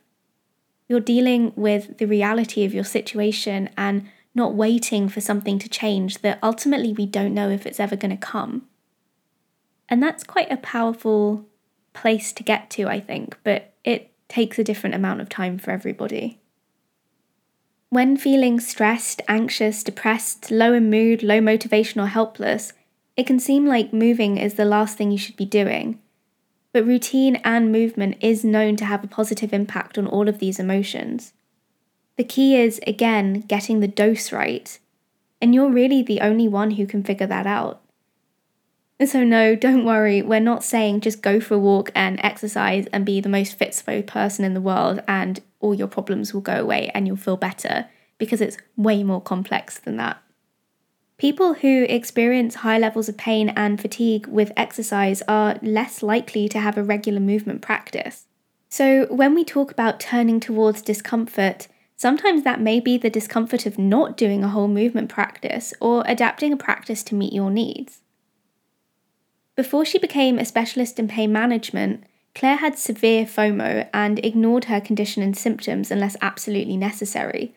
You're 0.89 0.99
dealing 0.99 1.53
with 1.55 1.97
the 1.97 2.07
reality 2.07 2.65
of 2.65 2.73
your 2.73 2.83
situation 2.83 3.69
and 3.77 4.09
not 4.35 4.55
waiting 4.55 5.09
for 5.09 5.21
something 5.21 5.59
to 5.59 5.69
change 5.69 6.19
that 6.19 6.39
ultimately 6.41 6.93
we 6.93 7.05
don't 7.05 7.33
know 7.33 7.49
if 7.49 7.65
it's 7.65 7.79
ever 7.79 7.95
going 7.95 8.11
to 8.11 8.17
come. 8.17 8.67
And 9.89 10.01
that's 10.01 10.23
quite 10.23 10.51
a 10.51 10.57
powerful 10.57 11.45
place 11.93 12.33
to 12.33 12.43
get 12.43 12.69
to, 12.71 12.87
I 12.87 12.99
think, 12.99 13.37
but 13.43 13.73
it 13.83 14.11
takes 14.27 14.57
a 14.57 14.63
different 14.63 14.95
amount 14.95 15.21
of 15.21 15.29
time 15.29 15.59
for 15.59 15.71
everybody. 15.71 16.39
When 17.89 18.17
feeling 18.17 18.59
stressed, 18.59 19.21
anxious, 19.27 19.83
depressed, 19.83 20.49
low 20.49 20.73
in 20.73 20.89
mood, 20.89 21.21
low 21.21 21.39
motivation, 21.39 22.01
or 22.01 22.07
helpless, 22.07 22.73
it 23.15 23.27
can 23.27 23.39
seem 23.39 23.67
like 23.67 23.93
moving 23.93 24.37
is 24.37 24.55
the 24.55 24.65
last 24.65 24.97
thing 24.97 25.11
you 25.11 25.17
should 25.19 25.35
be 25.35 25.45
doing. 25.45 25.99
But 26.71 26.87
routine 26.87 27.35
and 27.43 27.71
movement 27.71 28.17
is 28.19 28.43
known 28.43 28.77
to 28.77 28.85
have 28.85 29.03
a 29.03 29.07
positive 29.07 29.53
impact 29.53 29.99
on 29.99 30.07
all 30.07 30.27
of 30.27 30.39
these 30.39 30.59
emotions. 30.59 31.33
The 32.17 32.23
key 32.23 32.55
is, 32.55 32.79
again, 32.85 33.41
getting 33.41 33.79
the 33.79 33.87
dose 33.87 34.31
right, 34.31 34.77
and 35.41 35.53
you're 35.53 35.71
really 35.71 36.03
the 36.03 36.21
only 36.21 36.47
one 36.47 36.71
who 36.71 36.85
can 36.85 37.03
figure 37.03 37.27
that 37.27 37.47
out. 37.47 37.81
So, 39.03 39.23
no, 39.23 39.55
don't 39.55 39.83
worry, 39.83 40.21
we're 40.21 40.39
not 40.39 40.63
saying 40.63 41.01
just 41.01 41.21
go 41.21 41.39
for 41.39 41.55
a 41.55 41.59
walk 41.59 41.91
and 41.95 42.19
exercise 42.23 42.85
and 42.93 43.05
be 43.05 43.19
the 43.19 43.29
most 43.29 43.57
fit 43.57 43.81
person 44.05 44.45
in 44.45 44.53
the 44.53 44.61
world 44.61 45.01
and 45.07 45.41
all 45.59 45.73
your 45.73 45.87
problems 45.87 46.33
will 46.33 46.41
go 46.41 46.61
away 46.61 46.91
and 46.93 47.07
you'll 47.07 47.17
feel 47.17 47.35
better, 47.35 47.87
because 48.17 48.39
it's 48.39 48.57
way 48.77 49.03
more 49.03 49.21
complex 49.21 49.79
than 49.79 49.97
that. 49.97 50.21
People 51.17 51.55
who 51.55 51.85
experience 51.89 52.55
high 52.55 52.77
levels 52.77 53.09
of 53.09 53.17
pain 53.17 53.49
and 53.49 53.81
fatigue 53.81 54.27
with 54.27 54.51
exercise 54.55 55.21
are 55.27 55.57
less 55.61 56.03
likely 56.03 56.47
to 56.49 56.59
have 56.59 56.77
a 56.77 56.83
regular 56.83 57.19
movement 57.19 57.61
practice. 57.61 58.25
So, 58.69 59.07
when 59.09 59.33
we 59.33 59.43
talk 59.43 59.71
about 59.71 59.99
turning 59.99 60.39
towards 60.39 60.81
discomfort, 60.81 61.67
sometimes 62.03 62.43
that 62.43 62.59
may 62.59 62.81
be 62.81 62.97
the 62.97 63.09
discomfort 63.09 63.65
of 63.65 63.79
not 63.79 64.17
doing 64.17 64.43
a 64.43 64.49
whole 64.49 64.67
movement 64.67 65.07
practice 65.07 65.73
or 65.79 66.03
adapting 66.05 66.51
a 66.51 66.57
practice 66.57 67.01
to 67.01 67.15
meet 67.15 67.31
your 67.31 67.49
needs. 67.49 68.01
Before 69.55 69.85
she 69.85 69.97
became 69.97 70.37
a 70.37 70.43
specialist 70.43 70.99
in 70.99 71.07
pain 71.07 71.31
management, 71.31 72.03
Claire 72.35 72.57
had 72.57 72.77
severe 72.77 73.23
FOMO 73.23 73.87
and 73.93 74.19
ignored 74.19 74.65
her 74.65 74.81
condition 74.81 75.23
and 75.23 75.37
symptoms 75.37 75.91
unless 75.91 76.17
absolutely 76.21 76.75
necessary. 76.75 77.55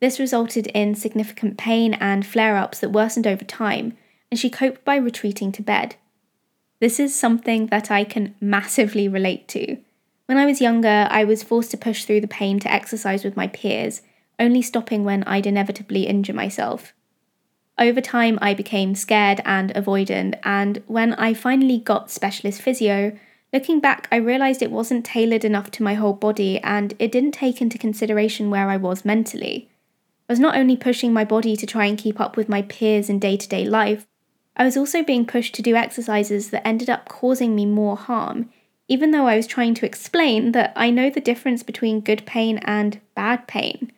This 0.00 0.18
resulted 0.18 0.66
in 0.74 0.96
significant 0.96 1.56
pain 1.56 1.94
and 1.94 2.26
flare 2.26 2.56
ups 2.56 2.80
that 2.80 2.90
worsened 2.90 3.28
over 3.28 3.44
time, 3.44 3.96
and 4.28 4.40
she 4.40 4.50
coped 4.50 4.84
by 4.84 4.96
retreating 4.96 5.52
to 5.52 5.62
bed. 5.62 5.94
This 6.80 6.98
is 6.98 7.14
something 7.14 7.68
that 7.68 7.92
I 7.92 8.02
can 8.02 8.34
massively 8.40 9.06
relate 9.06 9.46
to. 9.50 9.76
When 10.26 10.38
I 10.38 10.46
was 10.46 10.60
younger, 10.60 11.06
I 11.10 11.24
was 11.24 11.42
forced 11.42 11.70
to 11.72 11.76
push 11.76 12.04
through 12.04 12.22
the 12.22 12.28
pain 12.28 12.58
to 12.60 12.72
exercise 12.72 13.24
with 13.24 13.36
my 13.36 13.46
peers, 13.48 14.00
only 14.38 14.62
stopping 14.62 15.04
when 15.04 15.22
I'd 15.24 15.46
inevitably 15.46 16.06
injure 16.06 16.32
myself. 16.32 16.94
Over 17.78 18.00
time, 18.00 18.38
I 18.40 18.54
became 18.54 18.94
scared 18.94 19.42
and 19.44 19.74
avoidant, 19.74 20.38
and 20.42 20.82
when 20.86 21.12
I 21.14 21.34
finally 21.34 21.78
got 21.78 22.10
specialist 22.10 22.62
physio, 22.62 23.18
looking 23.52 23.80
back, 23.80 24.08
I 24.10 24.16
realised 24.16 24.62
it 24.62 24.70
wasn't 24.70 25.04
tailored 25.04 25.44
enough 25.44 25.70
to 25.72 25.82
my 25.82 25.94
whole 25.94 26.14
body 26.14 26.58
and 26.60 26.94
it 26.98 27.12
didn't 27.12 27.32
take 27.32 27.60
into 27.60 27.76
consideration 27.76 28.48
where 28.48 28.70
I 28.70 28.76
was 28.76 29.04
mentally. 29.04 29.68
I 30.28 30.32
was 30.32 30.40
not 30.40 30.56
only 30.56 30.76
pushing 30.76 31.12
my 31.12 31.24
body 31.24 31.54
to 31.54 31.66
try 31.66 31.84
and 31.84 31.98
keep 31.98 32.18
up 32.18 32.36
with 32.36 32.48
my 32.48 32.62
peers 32.62 33.10
in 33.10 33.18
day 33.18 33.36
to 33.36 33.48
day 33.48 33.66
life, 33.66 34.06
I 34.56 34.64
was 34.64 34.76
also 34.76 35.02
being 35.02 35.26
pushed 35.26 35.54
to 35.56 35.62
do 35.62 35.74
exercises 35.74 36.50
that 36.50 36.66
ended 36.66 36.88
up 36.88 37.08
causing 37.08 37.54
me 37.54 37.66
more 37.66 37.96
harm, 37.96 38.50
even 38.88 39.10
though 39.10 39.26
I 39.26 39.36
was 39.36 39.46
trying 39.46 39.74
to 39.74 39.86
explain 39.86 40.52
that 40.52 40.72
I 40.76 40.90
know 40.90 41.10
the 41.10 41.20
difference 41.20 41.62
between 41.62 42.00
good 42.00 42.26
pain 42.26 42.58
and 42.58 43.00
bad 43.14 43.46
pain. 43.46 43.92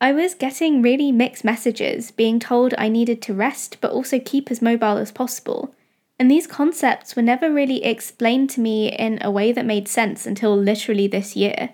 I 0.00 0.12
was 0.12 0.34
getting 0.34 0.80
really 0.80 1.12
mixed 1.12 1.44
messages, 1.44 2.10
being 2.10 2.40
told 2.40 2.72
I 2.78 2.88
needed 2.88 3.20
to 3.22 3.34
rest 3.34 3.76
but 3.80 3.92
also 3.92 4.18
keep 4.18 4.50
as 4.50 4.62
mobile 4.62 4.96
as 4.96 5.12
possible. 5.12 5.74
And 6.18 6.30
these 6.30 6.46
concepts 6.46 7.16
were 7.16 7.22
never 7.22 7.52
really 7.52 7.84
explained 7.84 8.50
to 8.50 8.60
me 8.60 8.90
in 8.90 9.18
a 9.22 9.30
way 9.30 9.52
that 9.52 9.66
made 9.66 9.88
sense 9.88 10.26
until 10.26 10.56
literally 10.56 11.06
this 11.06 11.36
year. 11.36 11.70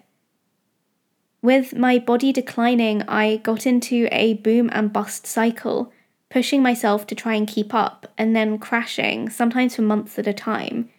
With 1.42 1.76
my 1.76 1.98
body 1.98 2.32
declining, 2.32 3.02
I 3.02 3.36
got 3.36 3.66
into 3.66 4.08
a 4.10 4.34
boom 4.34 4.68
and 4.72 4.92
bust 4.92 5.26
cycle, 5.26 5.92
pushing 6.28 6.62
myself 6.62 7.06
to 7.06 7.14
try 7.14 7.34
and 7.34 7.46
keep 7.46 7.72
up 7.72 8.12
and 8.18 8.34
then 8.34 8.58
crashing, 8.58 9.30
sometimes 9.30 9.76
for 9.76 9.82
months 9.82 10.18
at 10.18 10.26
a 10.26 10.32
time. 10.32 10.90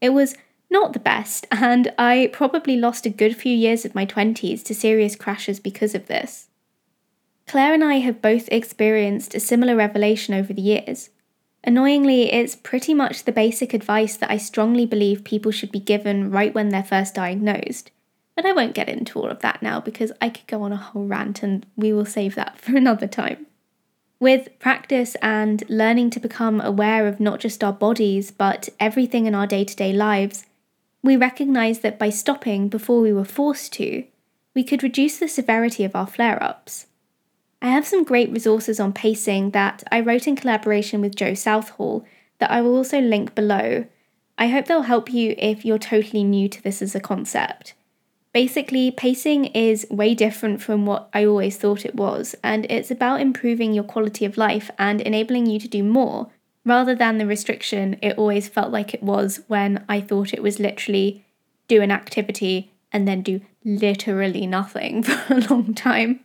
It 0.00 0.10
was 0.10 0.36
not 0.70 0.92
the 0.92 0.98
best, 0.98 1.46
and 1.50 1.92
I 1.98 2.30
probably 2.32 2.76
lost 2.76 3.06
a 3.06 3.10
good 3.10 3.36
few 3.36 3.54
years 3.54 3.84
of 3.84 3.94
my 3.94 4.04
20s 4.04 4.62
to 4.64 4.74
serious 4.74 5.16
crashes 5.16 5.60
because 5.60 5.94
of 5.94 6.06
this. 6.06 6.48
Claire 7.46 7.72
and 7.72 7.82
I 7.82 7.94
have 7.96 8.20
both 8.20 8.48
experienced 8.52 9.34
a 9.34 9.40
similar 9.40 9.74
revelation 9.74 10.34
over 10.34 10.52
the 10.52 10.60
years. 10.60 11.08
Annoyingly, 11.64 12.32
it's 12.32 12.54
pretty 12.54 12.92
much 12.92 13.24
the 13.24 13.32
basic 13.32 13.72
advice 13.72 14.16
that 14.16 14.30
I 14.30 14.36
strongly 14.36 14.84
believe 14.84 15.24
people 15.24 15.50
should 15.50 15.72
be 15.72 15.80
given 15.80 16.30
right 16.30 16.54
when 16.54 16.68
they're 16.68 16.84
first 16.84 17.14
diagnosed. 17.14 17.90
But 18.36 18.46
I 18.46 18.52
won't 18.52 18.74
get 18.74 18.88
into 18.88 19.18
all 19.18 19.30
of 19.30 19.40
that 19.40 19.62
now 19.62 19.80
because 19.80 20.12
I 20.20 20.28
could 20.28 20.46
go 20.46 20.62
on 20.62 20.72
a 20.72 20.76
whole 20.76 21.06
rant 21.06 21.42
and 21.42 21.66
we 21.76 21.92
will 21.92 22.04
save 22.04 22.34
that 22.36 22.58
for 22.60 22.76
another 22.76 23.08
time. 23.08 23.46
With 24.20 24.58
practice 24.58 25.16
and 25.22 25.68
learning 25.68 26.10
to 26.10 26.20
become 26.20 26.60
aware 26.60 27.06
of 27.06 27.20
not 27.20 27.40
just 27.40 27.64
our 27.64 27.72
bodies, 27.72 28.30
but 28.30 28.68
everything 28.78 29.26
in 29.26 29.34
our 29.34 29.46
day 29.46 29.64
to 29.64 29.76
day 29.76 29.92
lives, 29.92 30.44
we 31.08 31.16
recognise 31.16 31.78
that 31.78 31.98
by 31.98 32.10
stopping 32.10 32.68
before 32.68 33.00
we 33.00 33.14
were 33.14 33.24
forced 33.24 33.72
to, 33.72 34.04
we 34.54 34.62
could 34.62 34.82
reduce 34.82 35.16
the 35.16 35.26
severity 35.26 35.82
of 35.82 35.96
our 35.96 36.06
flare 36.06 36.40
ups. 36.42 36.84
I 37.62 37.68
have 37.68 37.86
some 37.86 38.04
great 38.04 38.30
resources 38.30 38.78
on 38.78 38.92
pacing 38.92 39.52
that 39.52 39.82
I 39.90 40.00
wrote 40.00 40.26
in 40.26 40.36
collaboration 40.36 41.00
with 41.00 41.16
Joe 41.16 41.32
Southall 41.32 42.04
that 42.40 42.50
I 42.50 42.60
will 42.60 42.76
also 42.76 43.00
link 43.00 43.34
below. 43.34 43.86
I 44.36 44.48
hope 44.48 44.66
they'll 44.66 44.82
help 44.82 45.10
you 45.10 45.34
if 45.38 45.64
you're 45.64 45.78
totally 45.78 46.24
new 46.24 46.46
to 46.46 46.62
this 46.62 46.82
as 46.82 46.94
a 46.94 47.00
concept. 47.00 47.72
Basically, 48.34 48.90
pacing 48.90 49.46
is 49.46 49.86
way 49.90 50.14
different 50.14 50.60
from 50.60 50.84
what 50.84 51.08
I 51.14 51.24
always 51.24 51.56
thought 51.56 51.86
it 51.86 51.94
was, 51.94 52.34
and 52.44 52.66
it's 52.70 52.90
about 52.90 53.22
improving 53.22 53.72
your 53.72 53.84
quality 53.84 54.26
of 54.26 54.36
life 54.36 54.70
and 54.78 55.00
enabling 55.00 55.46
you 55.46 55.58
to 55.58 55.68
do 55.68 55.82
more, 55.82 56.30
rather 56.64 56.94
than 56.94 57.18
the 57.18 57.26
restriction 57.26 57.96
it 58.02 58.18
always 58.18 58.48
felt 58.48 58.70
like 58.70 58.94
it 58.94 59.02
was 59.02 59.40
when 59.46 59.84
I 59.88 60.00
thought 60.00 60.34
it 60.34 60.42
was 60.42 60.60
literally 60.60 61.24
do 61.68 61.82
an 61.82 61.90
activity 61.90 62.72
and 62.92 63.06
then 63.06 63.22
do 63.22 63.40
literally 63.64 64.46
nothing 64.46 65.02
for 65.04 65.34
a 65.34 65.40
long 65.40 65.74
time. 65.74 66.20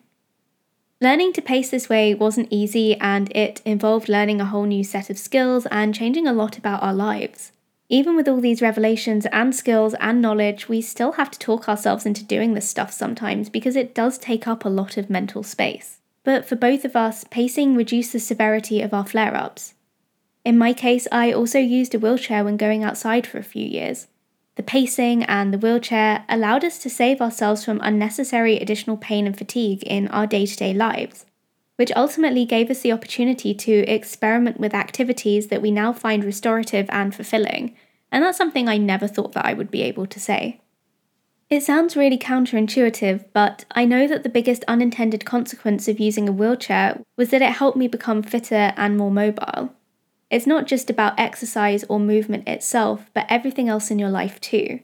Learning 1.02 1.34
to 1.34 1.42
pace 1.42 1.70
this 1.70 1.90
way 1.90 2.14
wasn't 2.14 2.48
easy 2.50 2.96
and 2.96 3.30
it 3.36 3.62
involved 3.66 4.08
learning 4.08 4.40
a 4.40 4.46
whole 4.46 4.64
new 4.64 4.84
set 4.84 5.10
of 5.10 5.18
skills 5.18 5.68
and 5.70 5.94
changing 5.94 6.28
a 6.28 6.34
lot 6.34 6.58
about 6.58 6.82
our 6.82 6.94
lives. 6.94 7.52
Even 7.90 8.16
with 8.16 8.28
all 8.28 8.40
these 8.40 8.62
revelations 8.62 9.26
and 9.28 9.54
skills 9.54 9.94
and 10.00 10.22
knowledge, 10.22 10.70
we 10.70 10.82
still 10.82 11.12
have 11.14 11.30
to 11.32 11.38
talk 11.38 11.68
ourselves 11.68 12.06
into 12.06 12.24
doing 12.24 12.54
this 12.54 12.70
stuff 12.70 12.92
sometimes 12.92 13.50
because 13.50 13.76
it 13.76 13.94
does 13.94 14.18
take 14.18 14.48
up 14.48 14.64
a 14.64 14.70
lot 14.70 14.96
of 14.96 15.10
mental 15.10 15.44
space. 15.44 16.00
But 16.24 16.46
for 16.48 16.56
both 16.56 16.86
of 16.86 16.96
us, 16.96 17.26
pacing 17.26 17.76
reduced 17.76 18.14
the 18.14 18.20
severity 18.20 18.82
of 18.82 18.94
our 18.94 19.06
flare 19.06 19.36
ups. 19.36 19.74
In 20.44 20.58
my 20.58 20.74
case, 20.74 21.08
I 21.12 21.32
also 21.32 21.60
used 21.60 21.96
a 21.96 22.00
wheelchair 22.00 22.44
when 22.44 22.58
going 22.58 22.84
outside 22.84 23.26
for 23.26 23.38
a 23.38 23.44
few 23.44 23.66
years. 23.66 24.08
The 24.56 24.64
pacing 24.64 25.24
and 25.24 25.54
the 25.54 25.58
wheelchair 25.58 26.26
allowed 26.30 26.64
us 26.64 26.78
to 26.80 26.90
save 26.90 27.22
ourselves 27.22 27.64
from 27.66 27.80
unnecessary 27.82 28.58
additional 28.58 28.98
pain 28.98 29.26
and 29.26 29.38
fatigue 29.38 29.84
in 29.84 30.08
our 30.10 30.28
day 30.28 30.46
to 30.46 30.56
day 30.56 30.74
lives, 30.74 31.26
which 31.78 31.92
ultimately 31.96 32.46
gave 32.46 32.70
us 32.70 32.82
the 32.82 32.92
opportunity 32.92 33.54
to 33.56 33.72
experiment 33.88 34.60
with 34.60 34.76
activities 34.76 35.48
that 35.48 35.62
we 35.62 35.72
now 35.72 35.92
find 35.92 36.24
restorative 36.24 36.88
and 36.90 37.16
fulfilling, 37.16 37.76
and 38.12 38.24
that's 38.24 38.38
something 38.38 38.68
I 38.68 38.78
never 38.78 39.08
thought 39.08 39.32
that 39.32 39.46
I 39.46 39.54
would 39.54 39.72
be 39.72 39.82
able 39.82 40.06
to 40.06 40.20
say. 40.20 40.62
It 41.50 41.64
sounds 41.64 41.96
really 41.96 42.18
counterintuitive, 42.18 43.26
but 43.34 43.66
I 43.72 43.86
know 43.86 44.08
that 44.08 44.24
the 44.24 44.30
biggest 44.30 44.64
unintended 44.68 45.26
consequence 45.26 45.88
of 45.88 46.00
using 46.00 46.28
a 46.28 46.32
wheelchair 46.32 47.02
was 47.16 47.30
that 47.30 47.42
it 47.42 47.54
helped 47.54 47.78
me 47.78 47.88
become 47.88 48.22
fitter 48.22 48.74
and 48.76 48.98
more 48.98 49.12
mobile. 49.12 49.74
It's 50.34 50.48
not 50.48 50.66
just 50.66 50.90
about 50.90 51.20
exercise 51.20 51.84
or 51.84 52.00
movement 52.00 52.48
itself, 52.48 53.06
but 53.14 53.28
everything 53.30 53.70
else 53.70 53.92
in 53.92 54.00
your 54.00 54.10
life 54.10 54.42
too. 54.42 54.80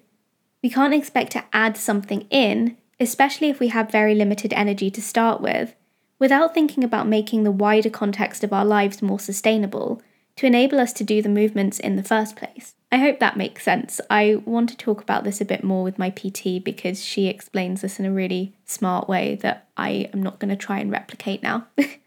We 0.62 0.70
can't 0.70 0.94
expect 0.94 1.32
to 1.32 1.44
add 1.52 1.76
something 1.76 2.28
in, 2.30 2.78
especially 3.00 3.50
if 3.50 3.60
we 3.60 3.70
have 3.70 3.92
very 3.92 4.14
limited 4.14 4.54
energy 4.54 4.92
to 4.92 5.02
start 5.02 5.42
with, 5.42 5.74
without 6.20 6.54
thinking 6.54 6.84
about 6.84 7.08
making 7.08 7.46
the 7.46 7.52
wider 7.52 7.90
context 7.90 8.44
of 8.44 8.54
our 8.54 8.64
lives 8.64 9.02
more 9.02 9.20
sustainable 9.20 10.04
to 10.36 10.46
enable 10.46 10.80
us 10.80 10.94
to 10.94 11.04
do 11.04 11.20
the 11.20 11.28
movements 11.28 11.80
in 11.80 11.96
the 11.96 12.04
first 12.04 12.36
place. 12.36 12.76
I 12.92 12.98
hope 12.98 13.20
that 13.20 13.36
makes 13.36 13.64
sense. 13.64 14.00
I 14.08 14.44
want 14.46 14.70
to 14.70 14.78
talk 14.78 15.02
about 15.02 15.24
this 15.24 15.42
a 15.42 15.46
bit 15.46 15.64
more 15.64 15.82
with 15.82 15.98
my 15.98 16.12
PT 16.12 16.64
because 16.64 17.04
she 17.04 17.26
explains 17.26 17.82
this 17.82 17.98
in 18.00 18.06
a 18.06 18.12
really 18.12 18.54
smart 18.66 19.10
way 19.10 19.34
that 19.42 19.68
I 19.76 20.12
am 20.14 20.22
not 20.22 20.38
going 20.38 20.50
to 20.50 20.56
try 20.56 20.78
and 20.78 20.92
replicate 20.92 21.42
now. 21.42 21.66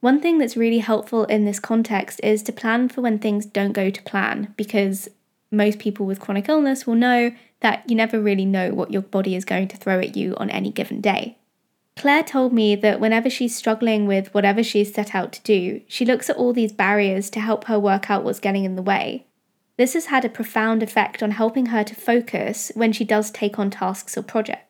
One 0.00 0.20
thing 0.20 0.38
that's 0.38 0.56
really 0.56 0.78
helpful 0.78 1.24
in 1.24 1.44
this 1.44 1.58
context 1.58 2.20
is 2.22 2.42
to 2.44 2.52
plan 2.52 2.88
for 2.88 3.00
when 3.00 3.18
things 3.18 3.46
don't 3.46 3.72
go 3.72 3.90
to 3.90 4.02
plan 4.02 4.54
because 4.56 5.08
most 5.50 5.78
people 5.78 6.06
with 6.06 6.20
chronic 6.20 6.48
illness 6.48 6.86
will 6.86 6.94
know 6.94 7.32
that 7.60 7.88
you 7.88 7.96
never 7.96 8.20
really 8.20 8.44
know 8.44 8.74
what 8.74 8.92
your 8.92 9.02
body 9.02 9.34
is 9.34 9.44
going 9.44 9.68
to 9.68 9.76
throw 9.76 9.98
at 9.98 10.16
you 10.16 10.34
on 10.36 10.50
any 10.50 10.70
given 10.70 11.00
day. 11.00 11.38
Claire 11.96 12.22
told 12.22 12.52
me 12.52 12.76
that 12.76 13.00
whenever 13.00 13.30
she's 13.30 13.56
struggling 13.56 14.06
with 14.06 14.32
whatever 14.34 14.62
she's 14.62 14.92
set 14.92 15.14
out 15.14 15.32
to 15.32 15.42
do, 15.42 15.80
she 15.88 16.04
looks 16.04 16.28
at 16.28 16.36
all 16.36 16.52
these 16.52 16.72
barriers 16.72 17.30
to 17.30 17.40
help 17.40 17.64
her 17.64 17.80
work 17.80 18.10
out 18.10 18.22
what's 18.22 18.38
getting 18.38 18.64
in 18.64 18.76
the 18.76 18.82
way. 18.82 19.24
This 19.78 19.94
has 19.94 20.06
had 20.06 20.24
a 20.24 20.28
profound 20.28 20.82
effect 20.82 21.22
on 21.22 21.32
helping 21.32 21.66
her 21.66 21.84
to 21.84 21.94
focus 21.94 22.70
when 22.74 22.92
she 22.92 23.04
does 23.04 23.30
take 23.30 23.58
on 23.58 23.70
tasks 23.70 24.16
or 24.16 24.22
projects. 24.22 24.65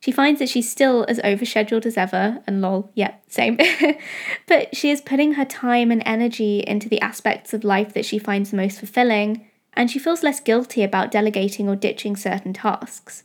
She 0.00 0.12
finds 0.12 0.38
that 0.38 0.48
she's 0.48 0.70
still 0.70 1.04
as 1.08 1.18
overscheduled 1.18 1.84
as 1.84 1.98
ever, 1.98 2.42
and 2.46 2.62
lol, 2.62 2.90
yeah, 2.94 3.14
same. 3.28 3.58
but 4.46 4.74
she 4.74 4.90
is 4.90 5.02
putting 5.02 5.34
her 5.34 5.44
time 5.44 5.90
and 5.90 6.02
energy 6.06 6.64
into 6.66 6.88
the 6.88 7.00
aspects 7.02 7.52
of 7.52 7.64
life 7.64 7.92
that 7.92 8.06
she 8.06 8.18
finds 8.18 8.52
most 8.52 8.78
fulfilling, 8.78 9.46
and 9.74 9.90
she 9.90 9.98
feels 9.98 10.22
less 10.22 10.40
guilty 10.40 10.82
about 10.82 11.10
delegating 11.10 11.68
or 11.68 11.76
ditching 11.76 12.16
certain 12.16 12.54
tasks. 12.54 13.24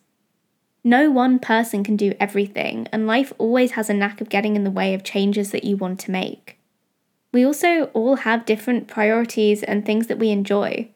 No 0.84 1.10
one 1.10 1.40
person 1.40 1.82
can 1.82 1.96
do 1.96 2.14
everything, 2.20 2.88
and 2.92 3.08
life 3.08 3.32
always 3.38 3.72
has 3.72 3.90
a 3.90 3.94
knack 3.94 4.20
of 4.20 4.30
getting 4.30 4.58
in 4.58 4.66
the 4.66 4.70
way 4.70 4.94
of 4.94 5.04
changes 5.04 5.52
that 5.52 5.64
you 5.64 5.78
want 5.78 6.00
to 6.02 6.12
make. 6.12 6.60
We 7.32 7.46
also 7.46 7.86
all 7.94 8.18
have 8.18 8.46
different 8.46 8.88
priorities 8.88 9.64
and 9.64 9.86
things 9.86 10.08
that 10.08 10.20
we 10.20 10.30
enjoy. 10.30 10.90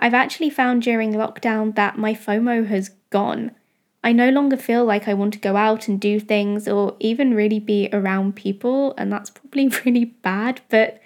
I've 0.00 0.14
actually 0.14 0.50
found 0.50 0.82
during 0.82 1.12
lockdown 1.12 1.74
that 1.76 1.98
my 1.98 2.14
FOMO 2.14 2.66
has 2.66 2.90
gone. 3.10 3.52
I 4.02 4.12
no 4.12 4.30
longer 4.30 4.56
feel 4.56 4.84
like 4.84 5.08
I 5.08 5.14
want 5.14 5.32
to 5.34 5.40
go 5.40 5.56
out 5.56 5.88
and 5.88 6.00
do 6.00 6.20
things 6.20 6.68
or 6.68 6.96
even 7.00 7.34
really 7.34 7.58
be 7.58 7.88
around 7.92 8.36
people, 8.36 8.94
and 8.96 9.12
that's 9.12 9.30
probably 9.30 9.68
really 9.84 10.04
bad. 10.06 10.60
But 10.68 11.00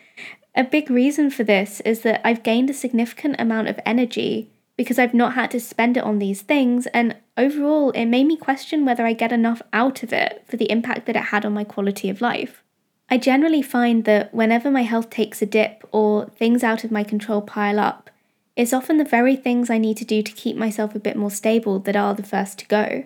a 0.54 0.64
big 0.64 0.90
reason 0.90 1.30
for 1.30 1.44
this 1.44 1.80
is 1.80 2.02
that 2.02 2.20
I've 2.24 2.42
gained 2.42 2.70
a 2.70 2.74
significant 2.74 3.36
amount 3.38 3.68
of 3.68 3.80
energy 3.86 4.50
because 4.76 4.98
I've 4.98 5.14
not 5.14 5.34
had 5.34 5.50
to 5.52 5.60
spend 5.60 5.96
it 5.96 6.04
on 6.04 6.18
these 6.18 6.42
things, 6.42 6.86
and 6.88 7.16
overall, 7.36 7.90
it 7.90 8.06
made 8.06 8.24
me 8.24 8.36
question 8.36 8.84
whether 8.84 9.04
I 9.04 9.12
get 9.12 9.32
enough 9.32 9.62
out 9.72 10.02
of 10.02 10.12
it 10.12 10.44
for 10.46 10.56
the 10.56 10.70
impact 10.70 11.06
that 11.06 11.16
it 11.16 11.24
had 11.24 11.44
on 11.44 11.52
my 11.52 11.64
quality 11.64 12.08
of 12.08 12.20
life. 12.20 12.62
I 13.10 13.18
generally 13.18 13.62
find 13.62 14.04
that 14.06 14.32
whenever 14.32 14.70
my 14.70 14.82
health 14.82 15.10
takes 15.10 15.42
a 15.42 15.46
dip 15.46 15.86
or 15.92 16.26
things 16.30 16.64
out 16.64 16.84
of 16.84 16.90
my 16.90 17.04
control 17.04 17.42
pile 17.42 17.78
up, 17.78 18.10
it's 18.56 18.72
often 18.72 18.98
the 18.98 19.04
very 19.04 19.36
things 19.36 19.70
I 19.70 19.78
need 19.78 19.96
to 19.98 20.04
do 20.04 20.22
to 20.22 20.32
keep 20.32 20.56
myself 20.56 20.94
a 20.94 21.00
bit 21.00 21.16
more 21.16 21.30
stable 21.30 21.78
that 21.80 21.96
are 21.96 22.14
the 22.14 22.22
first 22.22 22.58
to 22.58 22.66
go. 22.66 23.04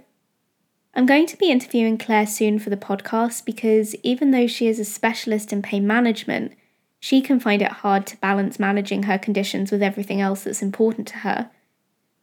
I'm 0.94 1.06
going 1.06 1.26
to 1.26 1.36
be 1.36 1.50
interviewing 1.50 1.98
Claire 1.98 2.26
soon 2.26 2.58
for 2.58 2.70
the 2.70 2.76
podcast 2.76 3.44
because 3.44 3.94
even 3.96 4.30
though 4.30 4.46
she 4.46 4.66
is 4.66 4.78
a 4.78 4.84
specialist 4.84 5.52
in 5.52 5.62
pain 5.62 5.86
management, 5.86 6.52
she 6.98 7.20
can 7.20 7.38
find 7.38 7.60
it 7.60 7.70
hard 7.70 8.06
to 8.06 8.16
balance 8.16 8.58
managing 8.58 9.04
her 9.04 9.18
conditions 9.18 9.70
with 9.70 9.82
everything 9.82 10.20
else 10.20 10.44
that's 10.44 10.62
important 10.62 11.06
to 11.08 11.18
her. 11.18 11.50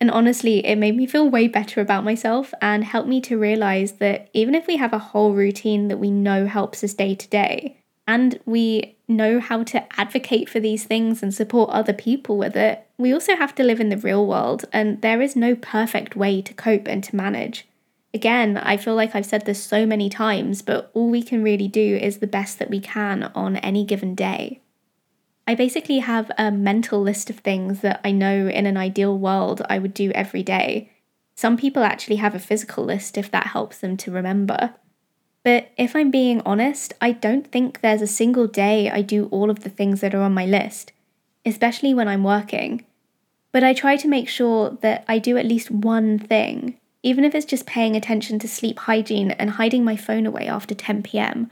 And 0.01 0.12
honestly, 0.12 0.65
it 0.65 0.77
made 0.77 0.97
me 0.97 1.05
feel 1.05 1.29
way 1.29 1.47
better 1.47 1.79
about 1.79 2.03
myself 2.03 2.53
and 2.62 2.83
helped 2.83 3.07
me 3.07 3.21
to 3.21 3.38
realize 3.38 3.93
that 3.93 4.29
even 4.33 4.55
if 4.55 4.67
we 4.67 4.77
have 4.77 4.91
a 4.91 4.99
whole 4.99 5.33
routine 5.33 5.88
that 5.88 5.99
we 5.99 6.12
know 6.12 6.47
helps 6.47 6.83
us 6.83 6.93
day 6.93 7.15
to 7.15 7.27
day, 7.29 7.83
and 8.08 8.39
we 8.46 8.98
know 9.08 9.39
how 9.39 9.63
to 9.63 10.00
advocate 10.00 10.50
for 10.50 10.60
these 10.60 10.84
things 10.84 11.24
and 11.24 11.34
support 11.34 11.70
other 11.70 11.94
people 11.94 12.38
with 12.38 12.56
it, 12.56 12.86
we 12.98 13.13
also 13.13 13.36
have 13.36 13.56
to 13.56 13.63
live 13.63 13.80
in 13.80 13.89
the 13.89 13.98
real 13.98 14.26
world, 14.26 14.66
and 14.72 15.02
there 15.02 15.22
is 15.22 15.36
no 15.36 15.56
perfect 15.56 16.16
way 16.16 16.42
to 16.42 16.54
cope 16.54 16.88
and 16.88 17.04
to 17.04 17.16
manage. 17.16 17.68
Again, 18.13 18.58
I 18.58 18.78
feel 18.78 18.94
like 18.94 19.16
I've 19.16 19.26
said 19.26 19.46
this 19.46 19.63
so 19.63 19.86
many 19.86 20.10
times, 20.10 20.62
but 20.62 20.92
all 20.94 21.10
we 21.10 21.24
can 21.24 21.44
really 21.44 21.68
do 21.68 21.98
is 21.98 22.20
the 22.20 22.28
best 22.28 22.60
that 22.60 22.70
we 22.70 22.80
can 22.80 23.24
on 23.36 23.58
any 23.58 23.84
given 23.84 24.13
day. 24.13 24.62
I 25.48 25.56
basically 25.56 26.00
have 26.00 26.32
a 26.38 26.52
mental 26.52 27.02
list 27.02 27.30
of 27.30 27.39
things 27.39 27.82
that 27.82 28.00
I 28.04 28.12
know 28.12 28.48
in 28.48 28.66
an 28.66 28.78
ideal 28.78 29.18
world 29.18 29.62
I 29.68 29.80
would 29.80 29.94
do 29.94 30.12
every 30.12 30.44
day. 30.44 30.92
Some 31.36 31.58
people 31.58 31.84
actually 31.84 32.18
have 32.18 32.36
a 32.36 32.39
physical 32.39 32.86
list 32.86 33.18
if 33.18 33.32
that 33.32 33.48
helps 33.48 33.80
them 33.80 33.98
to 33.98 34.12
remember. 34.12 34.76
But 35.43 35.71
if 35.77 35.95
I'm 35.95 36.10
being 36.10 36.41
honest, 36.45 36.93
I 37.01 37.12
don't 37.12 37.51
think 37.51 37.82
there's 37.82 38.01
a 38.01 38.08
single 38.08 38.47
day 38.47 38.89
I 38.89 39.01
do 39.01 39.27
all 39.27 39.49
of 39.49 39.63
the 39.63 39.69
things 39.69 40.01
that 40.01 40.15
are 40.15 40.21
on 40.21 40.34
my 40.34 40.45
list, 40.45 40.93
especially 41.45 41.93
when 41.93 42.08
I'm 42.08 42.23
working. 42.23 42.86
But 43.51 43.63
I 43.63 43.73
try 43.73 43.97
to 43.97 44.08
make 44.08 44.29
sure 44.29 44.77
that 44.82 45.03
I 45.08 45.19
do 45.19 45.38
at 45.38 45.45
least 45.45 45.69
one 45.69 46.17
thing, 46.17 46.79
even 47.03 47.25
if 47.25 47.36
it's 47.36 47.45
just 47.45 47.65
paying 47.65 47.95
attention 47.95 48.39
to 48.39 48.47
sleep 48.47 48.79
hygiene 48.79 49.32
and 49.32 49.51
hiding 49.51 49.84
my 49.84 49.97
phone 49.97 50.25
away 50.25 50.47
after 50.47 50.73
10 50.73 51.03
pm, 51.03 51.51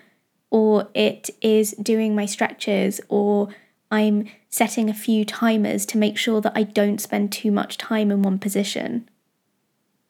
or 0.50 0.88
it 0.94 1.30
is 1.42 1.72
doing 1.74 2.16
my 2.16 2.26
stretches 2.26 3.02
or 3.10 3.50
I'm 3.92 4.30
setting 4.50 4.90
a 4.90 4.94
few 4.94 5.26
timers 5.26 5.86
to 5.88 5.98
make 5.98 6.18
sure 6.18 6.40
that 6.42 6.54
I 6.56 6.64
don't 6.64 7.02
spend 7.02 7.32
too 7.32 7.52
much 7.52 7.78
time 7.78 8.10
in 8.10 8.22
one 8.22 8.40
position. 8.40 9.10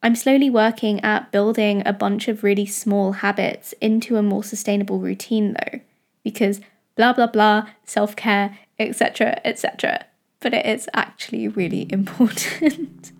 I'm 0.02 0.16
slowly 0.16 0.50
working 0.50 1.00
at 1.04 1.30
building 1.30 1.82
a 1.86 1.92
bunch 1.92 2.26
of 2.26 2.42
really 2.42 2.66
small 2.66 3.12
habits 3.12 3.72
into 3.80 4.16
a 4.16 4.22
more 4.22 4.42
sustainable 4.42 4.98
routine 4.98 5.54
though, 5.54 5.80
because 6.24 6.60
blah 6.96 7.12
blah 7.12 7.28
blah, 7.28 7.68
self 7.84 8.16
care, 8.16 8.58
etc., 8.78 9.40
etc. 9.44 10.06
But 10.40 10.54
it 10.54 10.66
is 10.66 10.88
actually 10.92 11.46
really 11.46 11.86
important. 11.92 13.12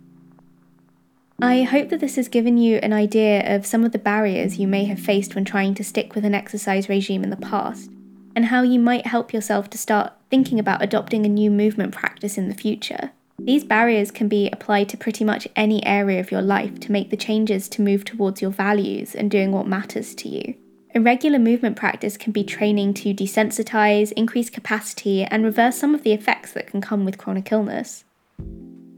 I 1.40 1.62
hope 1.62 1.88
that 1.88 2.00
this 2.00 2.16
has 2.16 2.28
given 2.28 2.56
you 2.56 2.76
an 2.78 2.92
idea 2.92 3.56
of 3.56 3.66
some 3.66 3.84
of 3.84 3.92
the 3.92 3.98
barriers 3.98 4.58
you 4.58 4.68
may 4.68 4.84
have 4.84 5.00
faced 5.00 5.34
when 5.34 5.44
trying 5.44 5.74
to 5.74 5.84
stick 5.84 6.14
with 6.14 6.24
an 6.24 6.34
exercise 6.34 6.88
regime 6.88 7.24
in 7.24 7.30
the 7.30 7.36
past, 7.36 7.90
and 8.34 8.46
how 8.46 8.62
you 8.62 8.78
might 8.78 9.06
help 9.06 9.32
yourself 9.32 9.70
to 9.70 9.78
start 9.78 10.12
thinking 10.30 10.58
about 10.58 10.82
adopting 10.82 11.24
a 11.24 11.28
new 11.28 11.50
movement 11.50 11.92
practice 11.92 12.38
in 12.38 12.48
the 12.48 12.54
future. 12.54 13.12
These 13.38 13.64
barriers 13.64 14.10
can 14.10 14.28
be 14.28 14.48
applied 14.50 14.88
to 14.90 14.96
pretty 14.96 15.24
much 15.24 15.48
any 15.56 15.84
area 15.84 16.20
of 16.20 16.30
your 16.30 16.42
life 16.42 16.78
to 16.80 16.92
make 16.92 17.10
the 17.10 17.16
changes 17.16 17.68
to 17.70 17.82
move 17.82 18.04
towards 18.04 18.40
your 18.40 18.50
values 18.50 19.14
and 19.14 19.30
doing 19.30 19.52
what 19.52 19.66
matters 19.66 20.14
to 20.16 20.28
you. 20.28 20.54
A 20.94 21.00
regular 21.00 21.38
movement 21.38 21.76
practice 21.76 22.16
can 22.16 22.32
be 22.32 22.44
training 22.44 22.94
to 22.94 23.14
desensitize, 23.14 24.12
increase 24.12 24.50
capacity, 24.50 25.24
and 25.24 25.42
reverse 25.42 25.78
some 25.78 25.94
of 25.94 26.02
the 26.02 26.12
effects 26.12 26.52
that 26.52 26.66
can 26.66 26.80
come 26.82 27.04
with 27.04 27.18
chronic 27.18 27.50
illness. 27.50 28.04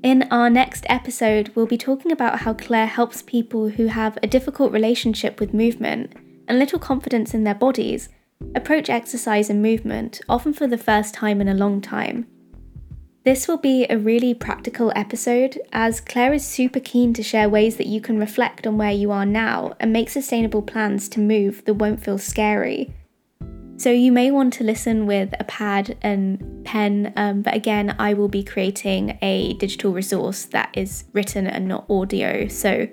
In 0.02 0.26
our 0.30 0.50
next 0.50 0.84
episode, 0.88 1.50
we'll 1.54 1.66
be 1.66 1.78
talking 1.78 2.12
about 2.12 2.40
how 2.40 2.52
Claire 2.52 2.86
helps 2.86 3.22
people 3.22 3.70
who 3.70 3.86
have 3.86 4.18
a 4.22 4.26
difficult 4.26 4.72
relationship 4.72 5.40
with 5.40 5.54
movement 5.54 6.12
and 6.48 6.58
little 6.58 6.78
confidence 6.78 7.32
in 7.32 7.44
their 7.44 7.54
bodies 7.54 8.08
approach 8.54 8.90
exercise 8.90 9.48
and 9.48 9.62
movement, 9.62 10.20
often 10.28 10.52
for 10.52 10.66
the 10.66 10.76
first 10.76 11.14
time 11.14 11.40
in 11.40 11.48
a 11.48 11.54
long 11.54 11.80
time. 11.80 12.26
This 13.24 13.48
will 13.48 13.56
be 13.56 13.86
a 13.88 13.96
really 13.96 14.34
practical 14.34 14.92
episode, 14.94 15.58
as 15.72 16.02
Claire 16.02 16.34
is 16.34 16.46
super 16.46 16.78
keen 16.78 17.14
to 17.14 17.22
share 17.22 17.48
ways 17.48 17.76
that 17.76 17.86
you 17.86 17.98
can 17.98 18.18
reflect 18.18 18.66
on 18.66 18.76
where 18.76 18.92
you 18.92 19.10
are 19.10 19.24
now 19.24 19.72
and 19.80 19.94
make 19.94 20.10
sustainable 20.10 20.60
plans 20.60 21.08
to 21.08 21.20
move 21.20 21.64
that 21.64 21.74
won't 21.74 22.04
feel 22.04 22.18
scary. 22.18 22.92
So, 23.78 23.90
you 23.90 24.12
may 24.12 24.30
want 24.30 24.52
to 24.54 24.64
listen 24.64 25.06
with 25.06 25.32
a 25.40 25.44
pad 25.44 25.96
and 26.02 26.66
pen, 26.66 27.14
um, 27.16 27.40
but 27.40 27.54
again, 27.54 27.96
I 27.98 28.12
will 28.12 28.28
be 28.28 28.44
creating 28.44 29.18
a 29.22 29.54
digital 29.54 29.94
resource 29.94 30.44
that 30.46 30.68
is 30.74 31.04
written 31.14 31.46
and 31.46 31.66
not 31.66 31.88
audio, 31.88 32.46
so 32.48 32.86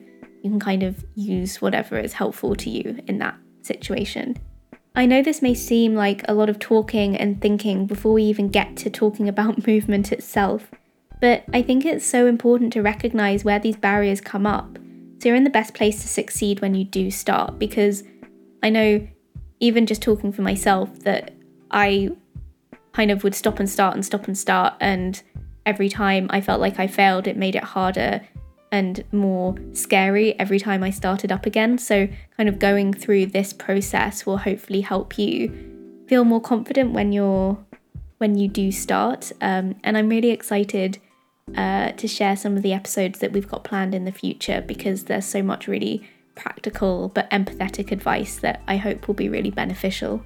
you 0.44 0.50
can 0.50 0.62
kind 0.62 0.84
of 0.84 1.04
use 1.13 1.62
whatever 1.62 2.00
is 2.00 2.13
helpful 2.13 2.56
to 2.56 2.70
you 2.70 3.00
in 3.06 3.17
that 3.17 3.36
situation. 3.63 4.38
I 4.93 5.06
know 5.06 5.21
this 5.21 5.41
may 5.41 5.54
seem 5.54 5.95
like 5.95 6.21
a 6.27 6.34
lot 6.34 6.49
of 6.49 6.60
talking 6.60 7.15
and 7.15 7.41
thinking 7.41 7.86
before 7.86 8.12
we 8.12 8.23
even 8.23 8.49
get 8.49 8.75
to 8.77 8.89
talking 8.89 9.30
about 9.30 9.65
movement 9.67 10.12
itself, 10.12 10.69
but 11.21 11.43
I 11.54 11.62
think 11.62 11.86
it's 11.86 12.06
so 12.06 12.27
important 12.27 12.73
to 12.73 12.82
recognize 12.82 13.45
where 13.45 13.60
these 13.60 13.77
barriers 13.77 14.19
come 14.19 14.45
up. 14.45 14.77
So 15.19 15.30
you're 15.30 15.36
in 15.36 15.43
the 15.43 15.49
best 15.49 15.73
place 15.73 16.01
to 16.01 16.08
succeed 16.08 16.60
when 16.60 16.75
you 16.75 16.84
do 16.84 17.12
start 17.12 17.60
because 17.60 18.04
I 18.63 18.69
know 18.69 19.08
even 19.60 19.86
just 19.86 20.01
talking 20.01 20.34
for 20.34 20.41
myself 20.41 20.99
that 21.01 21.36
I 21.69 22.10
kind 22.91 23.12
of 23.12 23.23
would 23.23 23.36
stop 23.36 23.60
and 23.60 23.69
start 23.69 23.93
and 23.93 24.06
stop 24.06 24.27
and 24.27 24.38
start 24.38 24.73
and 24.82 25.21
every 25.65 25.88
time 25.88 26.27
I 26.32 26.41
felt 26.41 26.60
like 26.60 26.80
I 26.80 26.88
failed 26.88 27.27
it 27.27 27.38
made 27.38 27.56
it 27.56 27.63
harder 27.63 28.21
and 28.71 29.03
more 29.12 29.55
scary 29.73 30.38
every 30.39 30.60
time 30.60 30.84
I 30.84 30.89
started 30.89 31.31
up 31.31 31.45
again. 31.45 31.77
So, 31.77 32.07
kind 32.38 32.47
of 32.47 32.60
going 32.60 32.93
through 32.93 33.27
this 33.27 33.53
process 33.53 34.25
will 34.25 34.38
hopefully 34.38 34.81
help 34.81 35.17
you 35.17 36.05
feel 36.07 36.23
more 36.23 36.41
confident 36.41 36.91
when 36.91 37.12
you're 37.12 37.57
when 38.17 38.38
you 38.38 38.47
do 38.47 38.71
start. 38.71 39.31
Um, 39.41 39.75
and 39.84 39.97
I'm 39.97 40.07
really 40.07 40.29
excited 40.29 40.99
uh, 41.55 41.91
to 41.93 42.07
share 42.07 42.36
some 42.36 42.55
of 42.55 42.63
the 42.63 42.73
episodes 42.73 43.19
that 43.19 43.34
we've 43.34 43.47
got 43.47 43.63
planned 43.63 43.95
in 43.95 44.05
the 44.05 44.12
future 44.12 44.62
because 44.62 45.05
there's 45.05 45.25
so 45.25 45.41
much 45.41 45.67
really 45.67 46.07
practical 46.36 47.10
but 47.10 47.29
empathetic 47.29 47.91
advice 47.91 48.38
that 48.38 48.62
I 48.67 48.77
hope 48.77 49.07
will 49.07 49.15
be 49.15 49.27
really 49.27 49.51
beneficial. 49.51 50.23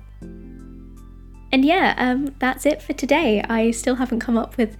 And 1.52 1.64
yeah, 1.64 1.96
um, 1.98 2.36
that's 2.40 2.66
it 2.66 2.82
for 2.82 2.94
today. 2.94 3.42
I 3.42 3.72
still 3.72 3.96
haven't 3.96 4.20
come 4.20 4.38
up 4.38 4.58
with 4.58 4.78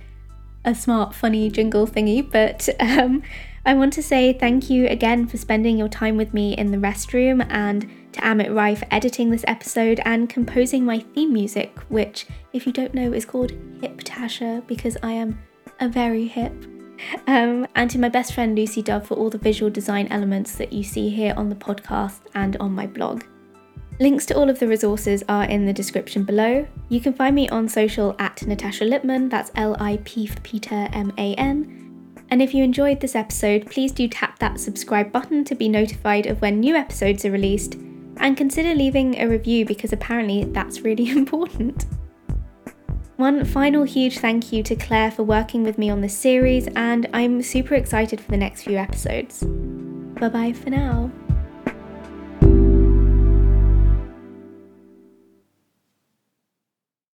a 0.66 0.76
smart, 0.76 1.16
funny 1.16 1.50
jingle 1.50 1.88
thingy, 1.88 2.30
but 2.30 2.68
um, 2.80 3.24
I 3.66 3.74
want 3.74 3.94
to 3.94 4.04
say 4.04 4.34
thank 4.34 4.70
you 4.70 4.88
again 4.88 5.26
for 5.26 5.38
spending 5.38 5.78
your 5.78 5.88
time 5.88 6.18
with 6.18 6.34
me 6.34 6.54
in 6.54 6.72
the 6.72 6.78
restroom 6.78 7.46
and 7.50 7.90
to 8.14 8.22
Amit 8.22 8.54
Rai 8.54 8.76
for 8.76 8.88
editing 8.92 9.30
this 9.30 9.46
episode 9.48 10.02
and 10.06 10.30
composing 10.30 10.86
my 10.86 11.00
theme 11.00 11.34
music, 11.34 11.80
which, 11.90 12.28
if 12.54 12.68
you 12.68 12.74
don't 12.74 12.94
know, 12.94 13.12
is 13.14 13.26
called 13.26 13.52
Hip 13.82 14.02
Tasha 14.04 14.66
because 14.68 14.98
I 15.02 15.14
am 15.14 15.40
a 15.80 15.90
very 15.90 16.28
hip. 16.28 16.54
Um, 17.28 17.68
and 17.76 17.90
to 17.92 18.00
my 18.00 18.10
best 18.10 18.34
friend 18.34 18.56
Lucy 18.56 18.82
Dove 18.82 19.08
for 19.08 19.16
all 19.16 19.30
the 19.30 19.38
visual 19.38 19.70
design 19.70 20.08
elements 20.10 20.56
that 20.56 20.72
you 20.72 20.84
see 20.84 21.10
here 21.10 21.34
on 21.36 21.50
the 21.50 21.56
podcast 21.56 22.20
and 22.36 22.56
on 22.58 22.72
my 22.72 22.88
blog. 22.88 23.24
Links 24.00 24.26
to 24.26 24.36
all 24.36 24.50
of 24.50 24.60
the 24.60 24.68
resources 24.68 25.24
are 25.30 25.46
in 25.46 25.66
the 25.66 25.72
description 25.72 26.24
below. 26.24 26.68
You 26.90 27.00
can 27.00 27.14
find 27.14 27.34
me 27.34 27.48
on 27.48 27.70
social 27.70 28.16
at 28.20 28.46
Natasha 28.46 28.84
Lipman, 28.84 29.30
that's 29.30 29.52
L 29.56 29.78
I 29.80 30.00
P 30.04 30.30
Peter 30.44 30.90
M 30.92 31.14
A 31.18 31.34
N. 31.36 31.82
And 32.30 32.42
if 32.42 32.54
you 32.54 32.64
enjoyed 32.64 33.00
this 33.00 33.16
episode, 33.16 33.70
please 33.70 33.92
do 33.92 34.08
tap 34.08 34.40
that 34.40 34.60
subscribe 34.60 35.12
button 35.12 35.46
to 35.46 35.56
be 35.56 35.70
notified 35.70 36.26
of 36.26 36.42
when 36.42 36.60
new 36.60 36.76
episodes 36.76 37.24
are 37.24 37.32
released, 37.32 37.76
and 38.18 38.36
consider 38.36 38.74
leaving 38.74 39.20
a 39.20 39.28
review 39.28 39.66
because 39.66 39.94
apparently 39.94 40.44
that's 40.44 40.82
really 40.82 41.10
important. 41.18 41.86
One 43.16 43.46
final 43.46 43.84
huge 43.84 44.18
thank 44.18 44.52
you 44.52 44.62
to 44.64 44.76
Claire 44.76 45.12
for 45.12 45.24
working 45.24 45.64
with 45.64 45.78
me 45.78 45.90
on 45.90 46.02
this 46.02 46.18
series, 46.18 46.68
and 46.76 47.08
I'm 47.14 47.42
super 47.42 47.76
excited 47.76 48.20
for 48.20 48.30
the 48.30 48.38
next 48.38 48.64
few 48.64 48.78
episodes. 48.78 49.42
Bye 50.20 50.30
bye 50.30 50.52
for 50.52 50.70
now. 50.70 51.12